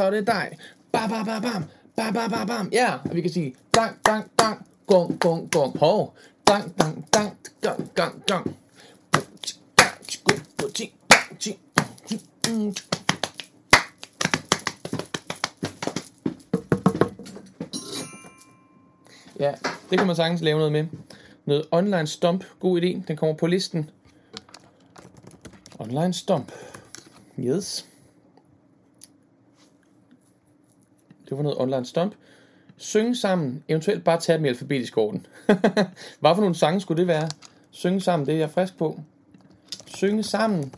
[0.05, 0.59] er det dig.
[0.93, 1.65] Ba ba ba bam.
[1.97, 2.69] Ba ba ba bam.
[2.73, 5.79] Ja, og vi kan sige dang, dang, dang, gong, gong, gong.
[5.79, 6.15] Hov.
[6.53, 8.57] Dang, dang, dang, dang, dang, dang.
[19.39, 19.55] Ja,
[19.91, 20.87] det kan man sagtens lave noget med.
[21.45, 23.03] Noget online stomp, god idé.
[23.09, 23.91] Den kommer på listen.
[25.79, 26.53] Online stomp.
[27.39, 27.87] Yes.
[31.29, 32.15] Det var noget online stomp.
[32.83, 35.27] Synge sammen, eventuelt bare tage dem i alfabetisk orden.
[36.21, 37.29] Hvad for nogle sange skulle det være?
[37.71, 39.01] Synge sammen, det er jeg frisk på.
[39.87, 40.75] Synge sammen,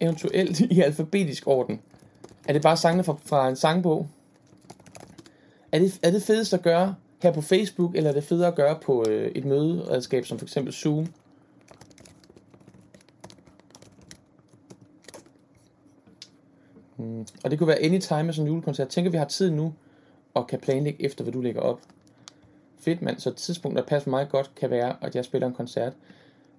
[0.00, 1.80] eventuelt i alfabetisk orden.
[2.48, 4.08] Er det bare sangene fra, fra en sangbog?
[5.72, 8.54] Er det, er det fedest at gøre her på Facebook, eller er det federe at
[8.54, 11.06] gøre på øh, et møderedskab som for eksempel Zoom?
[16.96, 17.26] Mm.
[17.44, 18.84] Og det kunne være anytime med sådan en julekoncert.
[18.84, 19.74] Jeg tænker, vi har tid nu,
[20.34, 21.80] og kan planlægge efter, hvad du lægger op.
[22.78, 25.54] Fedt mand, så et tidspunkt, der passer mig godt, kan være, at jeg spiller en
[25.54, 25.92] koncert.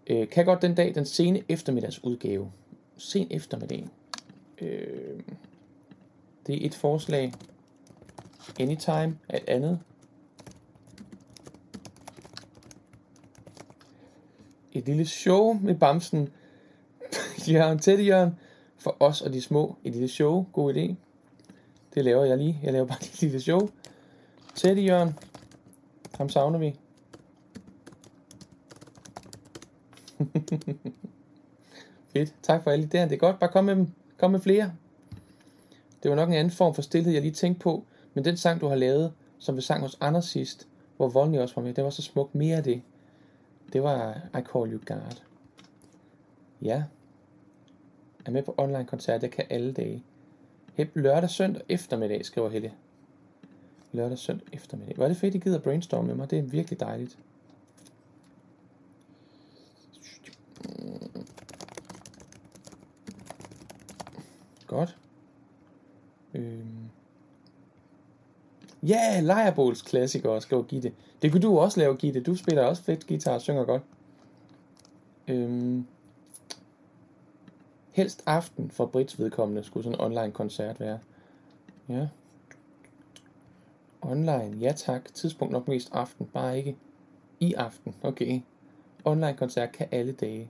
[0.07, 2.51] Øh, kan godt den dag, den sene eftermiddagsudgave.
[2.97, 3.87] Sen eftermiddag.
[4.61, 5.19] Øh,
[6.47, 7.33] det er et forslag.
[8.59, 9.79] Anytime er et andet.
[14.71, 16.29] Et lille show med Bamsen.
[17.51, 18.35] Jørgen Teddy Jørgen.
[18.77, 19.75] For os og de små.
[19.83, 20.45] Et lille show.
[20.53, 20.95] God idé.
[21.93, 22.59] Det laver jeg lige.
[22.63, 23.69] Jeg laver bare lige lille show.
[24.55, 25.15] Teddy Jørgen.
[26.17, 26.75] Ham savner vi.
[32.13, 32.33] Fedt.
[32.43, 33.09] Tak for alle idéerne.
[33.09, 33.39] Det er godt.
[33.39, 33.87] Bare kom med dem.
[34.17, 34.73] Kom med flere.
[36.03, 37.83] Det var nok en anden form for stillhed, jeg lige tænkte på.
[38.13, 40.67] Men den sang, du har lavet, som vi sang hos Anders sidst,
[40.97, 42.35] hvor Vonny også var med, det var så smukt.
[42.35, 42.81] Mere af det.
[43.73, 45.21] Det var I Call You God.
[46.61, 46.83] Ja.
[48.25, 49.23] Er med på online koncert.
[49.23, 50.03] Jeg kan alle dage.
[50.79, 52.71] Lørdag, søndag eftermiddag, skriver Helle.
[53.91, 54.95] Lørdag, søndag eftermiddag.
[54.95, 56.31] Hvor er det fedt, I gider brainstorme med mig.
[56.31, 57.17] Det er virkelig dejligt.
[64.67, 64.97] Godt.
[66.33, 66.89] Øhm.
[68.83, 70.91] Ja, yeah, Lejrebåls klassikere, skriver Gitte.
[71.21, 72.19] Det kunne du også lave, Gitte.
[72.19, 73.81] Du spiller også fedt guitar og synger godt.
[75.27, 75.85] Øhm.
[77.91, 80.99] Helst aften for Brits vedkommende skulle sådan en online koncert være.
[81.89, 82.07] Ja.
[84.01, 85.13] Online, ja tak.
[85.13, 86.75] Tidspunkt nok mest aften, bare ikke
[87.39, 87.95] i aften.
[88.01, 88.41] Okay.
[89.05, 90.49] Online koncert kan alle dage.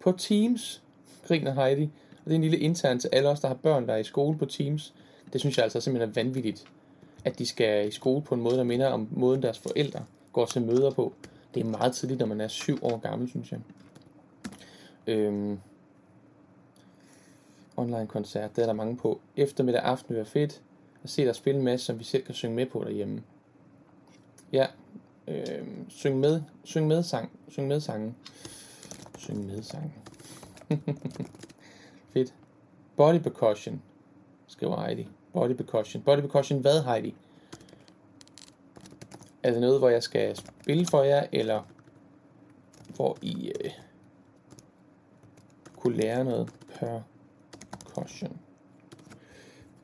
[0.00, 0.82] På Teams,
[1.26, 1.90] griner Heidi.
[2.24, 4.04] Og det er en lille intern til alle os, der har børn, der er i
[4.04, 4.94] skole på Teams.
[5.32, 6.64] Det synes jeg altså simpelthen er vanvittigt.
[7.24, 10.46] At de skal i skole på en måde, der minder om måden deres forældre går
[10.46, 11.12] til møder på.
[11.54, 13.60] Det er meget tidligt, når man er syv år gammel, synes jeg.
[15.06, 15.58] Øhm,
[17.76, 19.20] online koncert, det er der mange på.
[19.36, 20.62] Eftermiddag aften vil være fedt
[21.02, 23.22] at se dig spille en masse, som vi selv kan synge med på derhjemme.
[24.52, 24.66] Ja,
[25.28, 28.16] øh, syng med, syng med sang, syng med sangen.
[29.18, 29.94] Syng med sangen.
[32.12, 32.34] Fedt.
[32.96, 33.82] Body percussion,
[34.46, 35.08] skriver Heidi.
[35.32, 36.02] Body percussion.
[36.02, 37.14] Body percussion hvad, Heidi?
[39.42, 41.62] Er det noget, hvor jeg skal spille for jer, eller
[42.94, 43.70] hvor I øh,
[45.76, 46.50] kunne lære noget
[47.94, 48.38] percussion?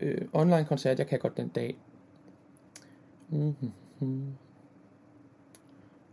[0.01, 1.77] Øh, online koncert, jeg kan godt den dag.
[3.29, 4.35] Mm-hmm.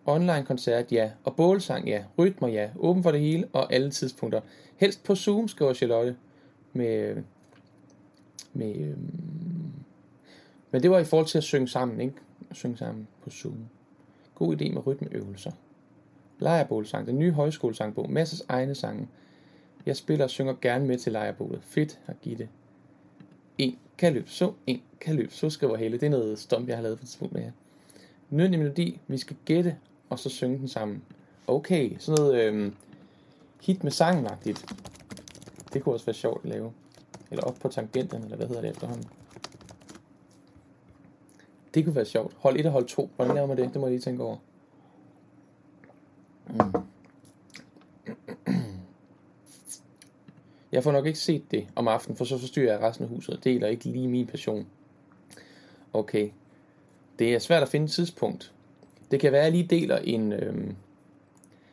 [0.06, 1.12] Online koncert, ja.
[1.24, 2.04] Og bålsang, ja.
[2.20, 2.70] Rytmer, ja.
[2.76, 4.42] Åben for det hele og alle tidspunkter.
[4.76, 6.16] Helst på Zoom, skriver Charlotte.
[6.74, 7.24] Med,
[8.54, 9.74] med, øhm,
[10.72, 12.16] men det var i forhold til at synge sammen, ikke?
[12.50, 13.58] At synge sammen på Zoom.
[14.36, 15.52] God idé med rytmeøvelser.
[16.40, 18.12] Lejerbålsang, den nye højskolesangbog.
[18.12, 19.08] Masses egne sange.
[19.88, 21.62] Jeg spiller og synger gerne med til lejrebålet.
[21.64, 22.50] Fedt, at give det.
[23.58, 25.98] En kan løbe så, en Calypso, skriver Helle.
[25.98, 27.52] Det er noget stomp, jeg har lavet for et tidspunkt med her.
[28.30, 29.76] Nyd en melodi, vi skal gætte,
[30.10, 31.04] og så synge den sammen.
[31.48, 32.76] Okay, sådan noget øhm,
[33.62, 34.76] hit med sangen -agtigt.
[35.74, 36.72] Det kunne også være sjovt at lave.
[37.32, 39.08] Eller op på tangenten, eller hvad hedder det efterhånden.
[41.74, 42.34] Det kunne være sjovt.
[42.38, 43.10] Hold 1 og hold 2.
[43.16, 43.70] Hvordan laver man det?
[43.74, 44.38] Det må jeg lige tænke over.
[46.50, 46.88] Mm.
[50.78, 53.36] Jeg får nok ikke set det om aftenen, for så forstyrrer jeg resten af huset
[53.38, 54.68] og deler ikke lige min passion.
[55.94, 56.30] Okay.
[57.20, 58.52] Det er svært at finde et tidspunkt.
[59.12, 60.34] Det kan være, at jeg lige deler en...
[60.34, 60.56] Øh,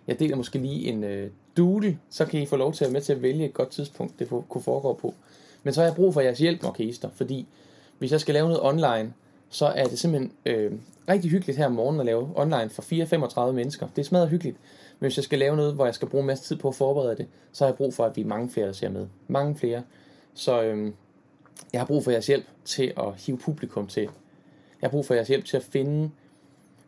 [0.06, 2.92] jeg deler måske lige en øh, doodle, så kan I få lov til at være
[2.92, 5.14] med til at vælge et godt tidspunkt, det kunne foregå på.
[5.62, 7.46] Men så har jeg brug for jeres hjælp, orkester, fordi
[7.98, 9.12] hvis jeg skal lave noget online,
[9.50, 10.72] så er det simpelthen øh,
[11.08, 13.88] rigtig hyggeligt her om morgenen at lave online for 4-35 mennesker.
[13.96, 14.56] Det er smadret hyggeligt.
[15.00, 17.16] Men hvis jeg skal lave noget, hvor jeg skal bruge masse tid på at forberede
[17.16, 19.06] det, så har jeg brug for, at vi er mange flere, der ser med.
[19.28, 19.82] Mange flere.
[20.34, 20.94] Så øhm,
[21.72, 24.02] jeg har brug for jeres hjælp til at hive publikum til.
[24.02, 24.10] Jeg
[24.80, 26.10] har brug for jeres hjælp til at finde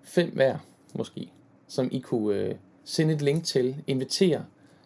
[0.02, 0.58] fem hver,
[0.94, 1.32] måske,
[1.68, 2.54] som I kunne øh,
[2.84, 4.44] sende et link til, invitere,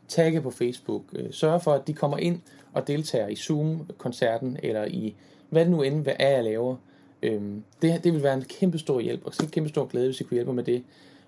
[0.09, 2.41] tagge på Facebook, øh, sørge for, at de kommer ind
[2.73, 5.15] og deltager i Zoom-koncerten, eller i
[5.49, 6.77] hvad det nu end hvad er, jeg laver.
[7.23, 10.21] Øhm, det, det vil være en kæmpe stor hjælp, og en kæmpe stor glæde, hvis
[10.21, 10.85] I kunne hjælpe mig med det.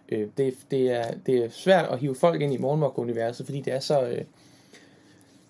[0.09, 3.73] Øh, det, det, er, det er svært at hive folk ind i morgenmok-universet, fordi det
[3.73, 4.03] er så...
[4.03, 4.25] Øh,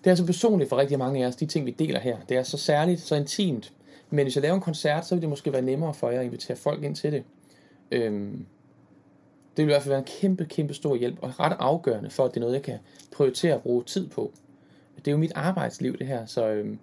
[0.03, 2.17] Det er så personligt for rigtig mange af os, de ting, vi deler her.
[2.29, 3.73] Det er så særligt, så intimt.
[4.09, 6.25] Men hvis jeg laver en koncert, så vil det måske være nemmere for jer at
[6.25, 7.23] invitere folk ind til det.
[7.91, 8.45] Øhm,
[9.57, 12.25] det vil i hvert fald være en kæmpe, kæmpe stor hjælp, og ret afgørende for,
[12.25, 12.77] at det er noget, jeg kan
[13.11, 14.31] prioritere at bruge tid på.
[14.97, 16.79] Det er jo mit arbejdsliv, det her, så øhm,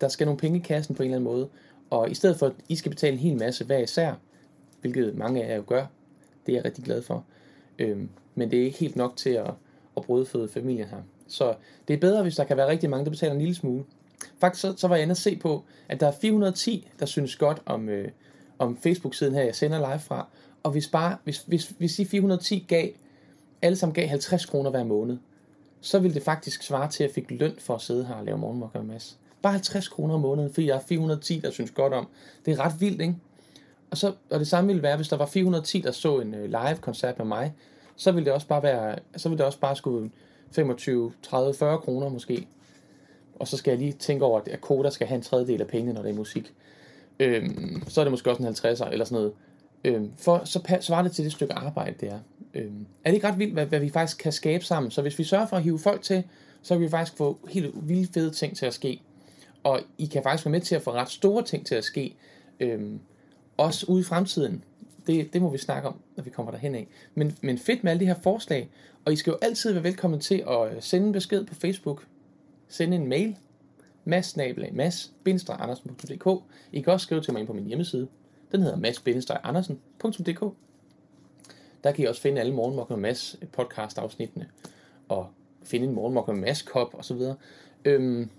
[0.00, 1.48] der skal nogle penge i kassen på en eller anden måde.
[1.90, 4.14] Og i stedet for, at I skal betale en hel masse hver især,
[4.80, 5.86] hvilket mange af jer jo gør,
[6.46, 7.24] det er jeg rigtig glad for.
[7.78, 9.50] Øhm, men det er ikke helt nok til at,
[9.96, 11.02] at brødføde familien her.
[11.28, 11.54] Så
[11.88, 13.84] det er bedre, hvis der kan være rigtig mange, der betaler en lille smule.
[14.40, 17.36] Faktisk så, så var jeg inde og se på, at der er 410, der synes
[17.36, 18.08] godt om, øh,
[18.58, 20.26] om Facebook-siden her, jeg sender live fra.
[20.62, 22.88] Og hvis, bare, hvis, hvis, hvis de 410 gav,
[23.62, 25.18] alle sammen gav 50 kroner hver måned,
[25.80, 28.24] så ville det faktisk svare til, at jeg fik løn for at sidde her og
[28.24, 29.18] lave morgenmokker med Mads.
[29.42, 32.08] Bare 50 kroner om måneden, fordi jeg er 410, der synes godt om.
[32.46, 33.14] Det er ret vildt, ikke?
[33.90, 36.44] Og, så, og det samme ville være, hvis der var 410, der så en øh,
[36.44, 37.54] live-koncert med mig,
[37.96, 40.10] så ville det også bare være, så ville det også bare skulle
[40.52, 42.46] 25, 30, 40 kroner måske.
[43.38, 45.92] Og så skal jeg lige tænke over, at koder skal have en tredjedel af pengene,
[45.92, 46.54] når det er musik.
[47.20, 49.32] Øhm, så er det måske også en 50'er eller sådan noget.
[49.84, 52.18] Øhm, for så svarer det til det stykke arbejde, det er.
[52.54, 54.90] Øhm, er det ikke ret vildt, hvad, hvad vi faktisk kan skabe sammen?
[54.90, 56.24] Så hvis vi sørger for at hive folk til,
[56.62, 59.00] så kan vi faktisk få helt vildt fede ting til at ske.
[59.62, 62.16] Og I kan faktisk være med til at få ret store ting til at ske.
[62.60, 63.00] Øhm,
[63.60, 64.64] også ude i fremtiden.
[65.06, 66.88] Det, det må vi snakke om, når vi kommer derhen af.
[67.14, 68.70] Men, men fedt med alle de her forslag.
[69.04, 72.06] Og I skal jo altid være velkommen til at øh, sende en besked på Facebook.
[72.68, 73.36] Sende en mail.
[74.04, 74.36] mass
[74.72, 75.12] mas
[75.48, 76.24] andersendk
[76.72, 78.08] I kan også skrive til mig ind på min hjemmeside.
[78.52, 80.54] Den hedder mads-andersen.dk
[81.84, 84.48] Der kan I også finde alle Morgenmokker med Mads podcast afsnittene.
[85.08, 85.26] Og
[85.64, 87.36] finde en Morgenmokker med Mads kop og så videre.
[87.84, 88.30] Øhm,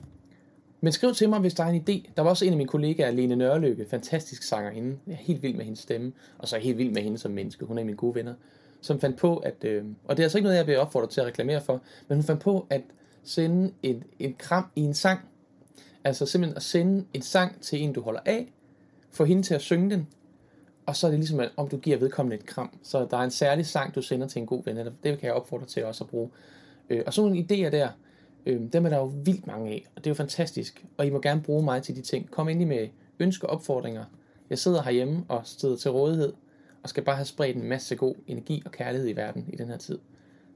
[0.81, 2.11] men skriv til mig, hvis der er en idé.
[2.17, 4.97] Der var også en af mine kollegaer, Lene Nørløkke, fantastisk sangerinde.
[5.07, 7.17] Jeg er helt vild med hendes stemme, og så er jeg helt vild med hende
[7.17, 7.65] som menneske.
[7.65, 8.33] Hun er en af mine gode venner.
[8.81, 11.21] Som fandt på, at, øh, og det er altså ikke noget, jeg vil opfordre til
[11.21, 12.81] at reklamere for, men hun fandt på at
[13.23, 15.19] sende en, en kram i en sang.
[16.03, 18.53] Altså simpelthen at sende en sang til en, du holder af,
[19.11, 20.07] få hende til at synge den,
[20.85, 22.77] og så er det ligesom, om du giver vedkommende et kram.
[22.83, 25.33] Så der er en særlig sang, du sender til en god ven, det kan jeg
[25.33, 26.29] opfordre til også at bruge.
[26.89, 27.89] Øh, og sådan nogle idéer der,
[28.45, 30.85] Øhm, dem er der jo vildt mange af, og det er jo fantastisk.
[30.97, 32.31] Og I må gerne bruge mig til de ting.
[32.31, 32.87] Kom ind med
[33.19, 34.05] ønsker og opfordringer.
[34.49, 36.33] Jeg sidder herhjemme og sidder til rådighed,
[36.83, 39.67] og skal bare have spredt en masse god energi og kærlighed i verden i den
[39.67, 39.99] her tid.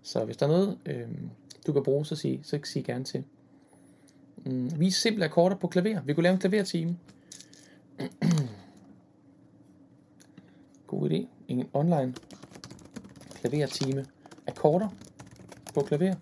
[0.03, 1.29] Så hvis der er noget, øhm,
[1.67, 3.23] du kan bruge, så sig, så sig gerne til.
[4.45, 6.01] Mm, vis simple akkorder på klaver.
[6.01, 6.97] Vi kunne lave en klavertime.
[10.87, 11.27] God idé.
[11.47, 12.13] En online
[13.35, 14.05] klavertime.
[14.47, 14.89] Akkorder
[15.73, 16.15] på klaver.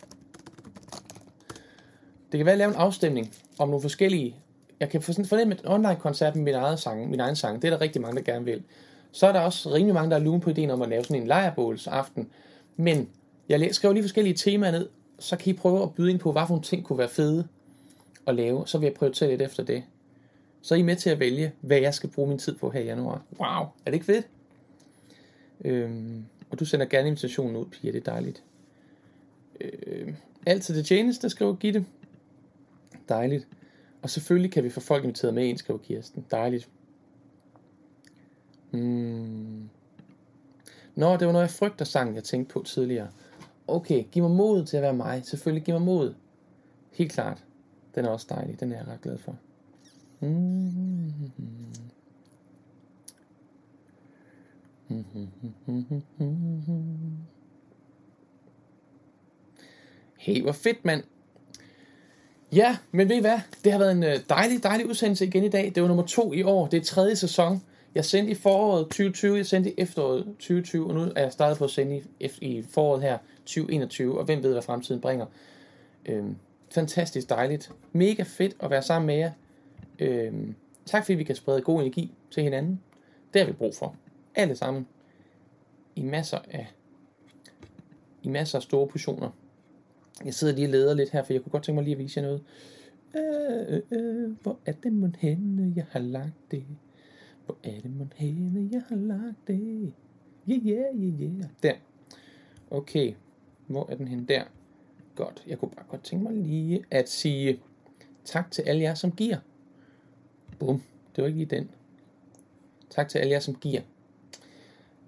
[2.33, 4.35] Det kan være at lave en afstemning om nogle forskellige...
[4.79, 7.61] Jeg kan fornemme et online-koncert med min egen sang, min egen sang.
[7.61, 8.63] Det er der rigtig mange, der gerne vil.
[9.11, 11.21] Så er der også rimelig mange, der er lune på ideen om at lave sådan
[11.21, 12.29] en lejrebålsaften.
[12.77, 13.09] Men
[13.49, 16.41] jeg skriver lige forskellige temaer ned, så kan I prøve at byde ind på, hvad
[16.41, 17.47] for nogle ting kunne være fede
[18.27, 18.67] at lave.
[18.67, 19.83] Så vil jeg prioritere lidt efter det.
[20.61, 22.79] Så er I med til at vælge, hvad jeg skal bruge min tid på her
[22.79, 23.21] i januar.
[23.39, 24.27] Wow, er det ikke fedt?
[25.65, 28.43] Øhm, og du sender gerne invitationen ud, Pia, det er dejligt.
[29.61, 30.15] Øhm,
[30.45, 31.85] altid det tjeneste, skriver Gitte.
[33.09, 33.47] Dejligt.
[34.01, 36.25] Og selvfølgelig kan vi få folk inviteret med ind, skriver Kirsten.
[36.31, 36.69] Dejligt.
[38.71, 39.69] Hmm.
[40.95, 43.07] Nå, det var noget, jeg frygter sang, jeg tænkte på tidligere.
[43.67, 45.21] Okay, giv mig mod til at være mig.
[45.25, 46.13] Selvfølgelig, giv mig mod.
[46.91, 47.43] Helt klart.
[47.95, 48.59] Den er også dejlig.
[48.59, 49.37] Den er jeg ret glad for.
[50.19, 50.71] Hmm.
[54.87, 55.05] Hmm,
[55.65, 57.17] hmm,
[60.17, 61.03] hey, hvor fedt, mand.
[62.55, 63.39] Ja, men ved I hvad?
[63.63, 65.71] Det har været en øh, dejlig, dejlig udsendelse igen i dag.
[65.75, 66.67] Det var nummer to i år.
[66.67, 67.63] Det er tredje sæson.
[67.95, 71.57] Jeg sendte i foråret 2020, jeg sendte i efteråret 2020, og nu er jeg startet
[71.57, 75.25] på at sende i, i foråret her 2021, og hvem ved, hvad fremtiden bringer.
[76.05, 76.35] Øhm,
[76.73, 77.71] fantastisk dejligt.
[77.91, 79.31] Mega fedt at være sammen med jer.
[79.99, 82.81] Øhm, tak fordi vi kan sprede god energi til hinanden.
[83.33, 83.95] Det har vi brug for.
[84.35, 84.87] Alle sammen.
[85.95, 86.67] I masser af,
[88.23, 89.29] i masser af store portioner.
[90.25, 91.99] Jeg sidder lige og leder lidt her, for jeg kunne godt tænke mig lige at
[91.99, 92.43] vise jer noget.
[93.15, 96.65] Øh, øh, øh, hvor er det mon henne, jeg har lagt det?
[97.45, 99.93] Hvor er det mon henne, jeg har lagt det?
[100.49, 101.49] Yeah, yeah, yeah, yeah.
[101.63, 101.73] Der.
[102.71, 103.13] Okay.
[103.67, 104.25] Hvor er den henne?
[104.25, 104.43] Der.
[105.15, 105.43] Godt.
[105.47, 107.59] Jeg kunne bare godt tænke mig lige at sige
[108.25, 109.37] tak til alle jer, som giver.
[110.59, 110.81] Bum.
[111.15, 111.69] Det var ikke lige den.
[112.89, 113.81] Tak til alle jer, som giver.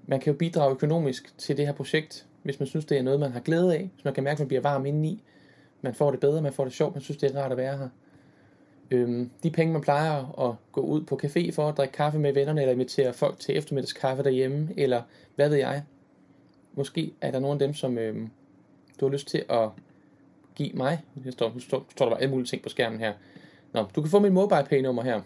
[0.08, 3.20] Man kan jo bidrage økonomisk til det her projekt hvis man synes, det er noget,
[3.20, 5.24] man har glæde af, hvis man kan mærke, at man bliver varm indeni,
[5.82, 7.78] man får det bedre, man får det sjovt, man synes, det er rart at være
[7.78, 7.90] her.
[8.92, 12.34] Øhm, de penge, man plejer at gå ud på café for at drikke kaffe med
[12.34, 15.02] vennerne, eller invitere folk til eftermiddagskaffe derhjemme, eller
[15.36, 15.84] hvad ved jeg.
[16.74, 18.30] Måske er der nogle af dem, som øhm,
[19.00, 19.70] du har lyst til at
[20.56, 21.04] give mig.
[21.26, 23.14] Jeg står, nu står, står der bare alle mulige ting på skærmen her.
[23.74, 25.22] Nå, du kan få mit mobile nummer her.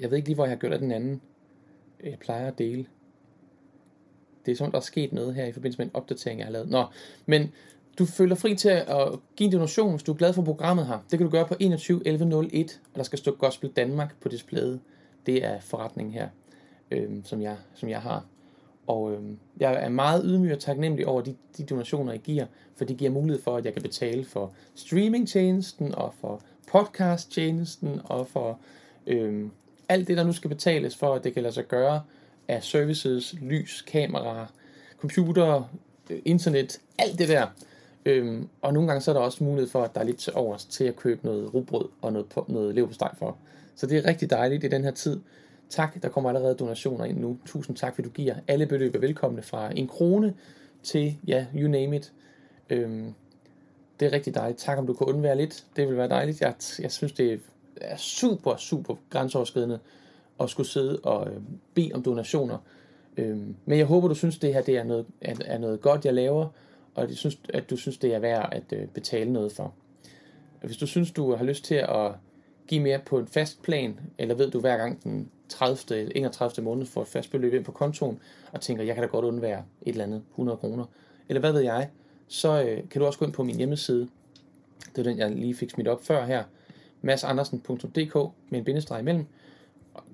[0.00, 1.20] Jeg ved ikke lige, hvor jeg har gjort af den anden.
[2.04, 2.86] Jeg plejer at dele.
[4.46, 6.52] Det er sådan, der er sket noget her i forbindelse med en opdatering, jeg har
[6.52, 6.70] lavet.
[6.70, 6.84] Nå,
[7.26, 7.52] men
[7.98, 10.98] du føler fri til at give en donation, hvis du er glad for programmet her.
[11.10, 14.28] Det kan du gøre på 21 11 01, og der skal stå Gospel Danmark på
[14.28, 14.80] displayet.
[15.26, 16.28] Det er forretningen her,
[16.90, 18.24] øhm, som, jeg, som jeg har.
[18.86, 22.84] Og øhm, jeg er meget ydmyg og taknemmelig over de, de donationer, I giver, for
[22.84, 26.42] det giver mulighed for, at jeg kan betale for streamingtjenesten, og for
[26.72, 28.58] podcasttjenesten, og for
[29.06, 29.50] øhm,
[29.88, 32.02] alt det, der nu skal betales for, at det kan lade sig gøre
[32.48, 34.46] af services, lys, kameraer,
[34.98, 35.62] computer,
[36.10, 37.46] øh, internet, alt det der.
[38.06, 40.32] Øhm, og nogle gange så er der også mulighed for, at der er lidt til
[40.34, 43.36] overs til at købe noget rugbrød og noget, noget leverpostej for.
[43.76, 45.20] Så det er rigtig dejligt i den her tid.
[45.68, 47.38] Tak, der kommer allerede donationer ind nu.
[47.46, 48.34] Tusind tak, fordi du giver.
[48.48, 50.34] Alle beløb er velkomne fra en krone
[50.82, 52.12] til, ja, you name it.
[52.70, 53.14] Øhm,
[54.00, 54.60] det er rigtig dejligt.
[54.60, 55.64] Tak, om du kan undvære lidt.
[55.76, 56.40] Det vil være dejligt.
[56.40, 57.40] Jeg, jeg synes, det
[57.80, 59.78] er super, super grænseoverskridende
[60.40, 61.40] at skulle sidde og øh,
[61.74, 62.58] bede om donationer.
[63.16, 66.04] Øhm, men jeg håber, du synes, det her det er, noget, er, er noget godt,
[66.04, 66.48] jeg laver,
[66.94, 69.74] og at du synes, at du synes det er værd at øh, betale noget for.
[70.62, 72.12] Hvis du synes, du har lyst til at
[72.68, 75.96] give mere på en fast plan, eller ved du hver gang den 30.
[75.96, 76.64] eller 31.
[76.64, 78.18] måned får et fast beløb ind på kontoen,
[78.52, 80.84] og tænker, jeg kan da godt undvære et eller andet 100 kroner,
[81.28, 81.88] eller hvad ved jeg,
[82.28, 84.08] så øh, kan du også gå ind på min hjemmeside.
[84.96, 86.44] Det er den, jeg lige fik smidt op før her,
[87.02, 88.14] massandersen.dk
[88.50, 89.26] med en bindestreg imellem.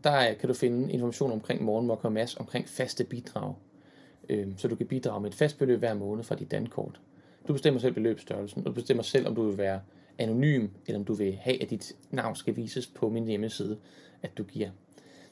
[0.05, 3.55] Der kan du finde information omkring morgenmok og mas omkring faste bidrag.
[4.29, 7.01] Øh, så du kan bidrage med et fast beløb hver måned fra dit dankort.
[7.49, 9.81] Du bestemmer selv beløbsstørrelsen, og du bestemmer selv, om du vil være
[10.19, 13.79] anonym, eller om du vil have, at dit navn skal vises på min hjemmeside,
[14.23, 14.71] at du giver.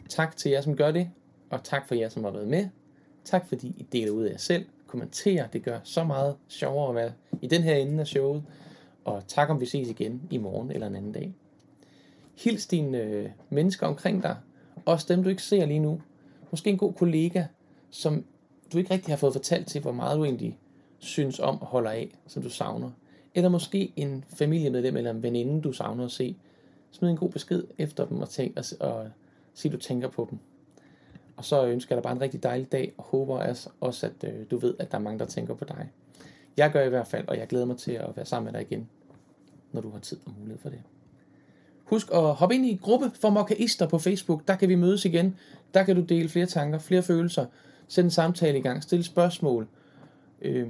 [0.08, 1.10] Tak til jer, som gør det,
[1.50, 2.68] og tak for jer, som har været med.
[3.24, 6.94] Tak fordi I deler ud af jer selv, kommenterer, det gør så meget sjovere at
[6.94, 8.42] være i den her ende af showet.
[9.04, 11.34] Og tak om vi ses igen i morgen eller en anden dag.
[12.44, 14.36] Hils dine øh, mennesker omkring dig,
[14.86, 16.02] også dem du ikke ser lige nu.
[16.50, 17.44] Måske en god kollega,
[17.90, 18.24] som
[18.72, 20.58] du ikke rigtig har fået fortalt til, hvor meget du egentlig
[20.98, 22.90] synes om og holder af, som du savner.
[23.34, 26.36] Eller måske en familiemedlem eller en veninde, du savner at se.
[26.90, 29.10] Smid en god besked efter dem og, tænk, og, og
[29.54, 30.38] sig, du tænker på dem.
[31.36, 34.46] Og så ønsker jeg dig bare en rigtig dejlig dag, og håber også, at øh,
[34.50, 35.90] du ved, at der er mange, der tænker på dig.
[36.56, 38.70] Jeg gør i hvert fald, og jeg glæder mig til at være sammen med dig
[38.70, 38.88] igen,
[39.72, 40.82] når du har tid og mulighed for det.
[41.90, 44.48] Husk at hoppe ind i gruppe for mokkaister på Facebook.
[44.48, 45.36] Der kan vi mødes igen.
[45.74, 47.46] Der kan du dele flere tanker, flere følelser.
[47.88, 48.82] Sæt en samtale i gang.
[48.82, 49.68] Stil spørgsmål.
[50.42, 50.68] Øh,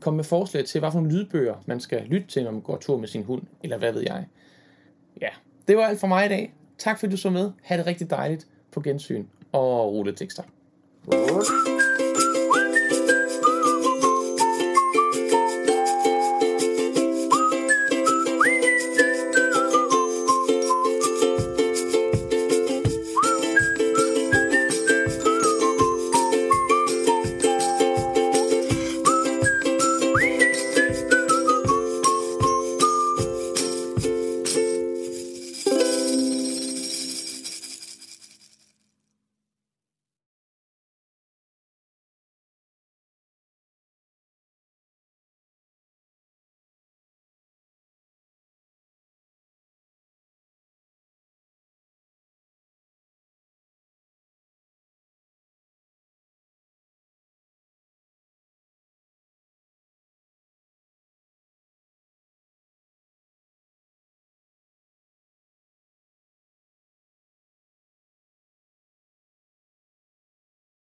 [0.00, 2.76] kom med forslag til, hvad for nogle lydbøger man skal lytte til, når man går
[2.76, 4.26] tur med sin hund, eller hvad ved jeg.
[5.20, 5.28] Ja,
[5.68, 6.54] det var alt for mig i dag.
[6.78, 7.50] Tak fordi du så med.
[7.62, 10.42] Ha' det rigtig dejligt på gensyn og rulletekster.
[10.42, 11.71] tekster.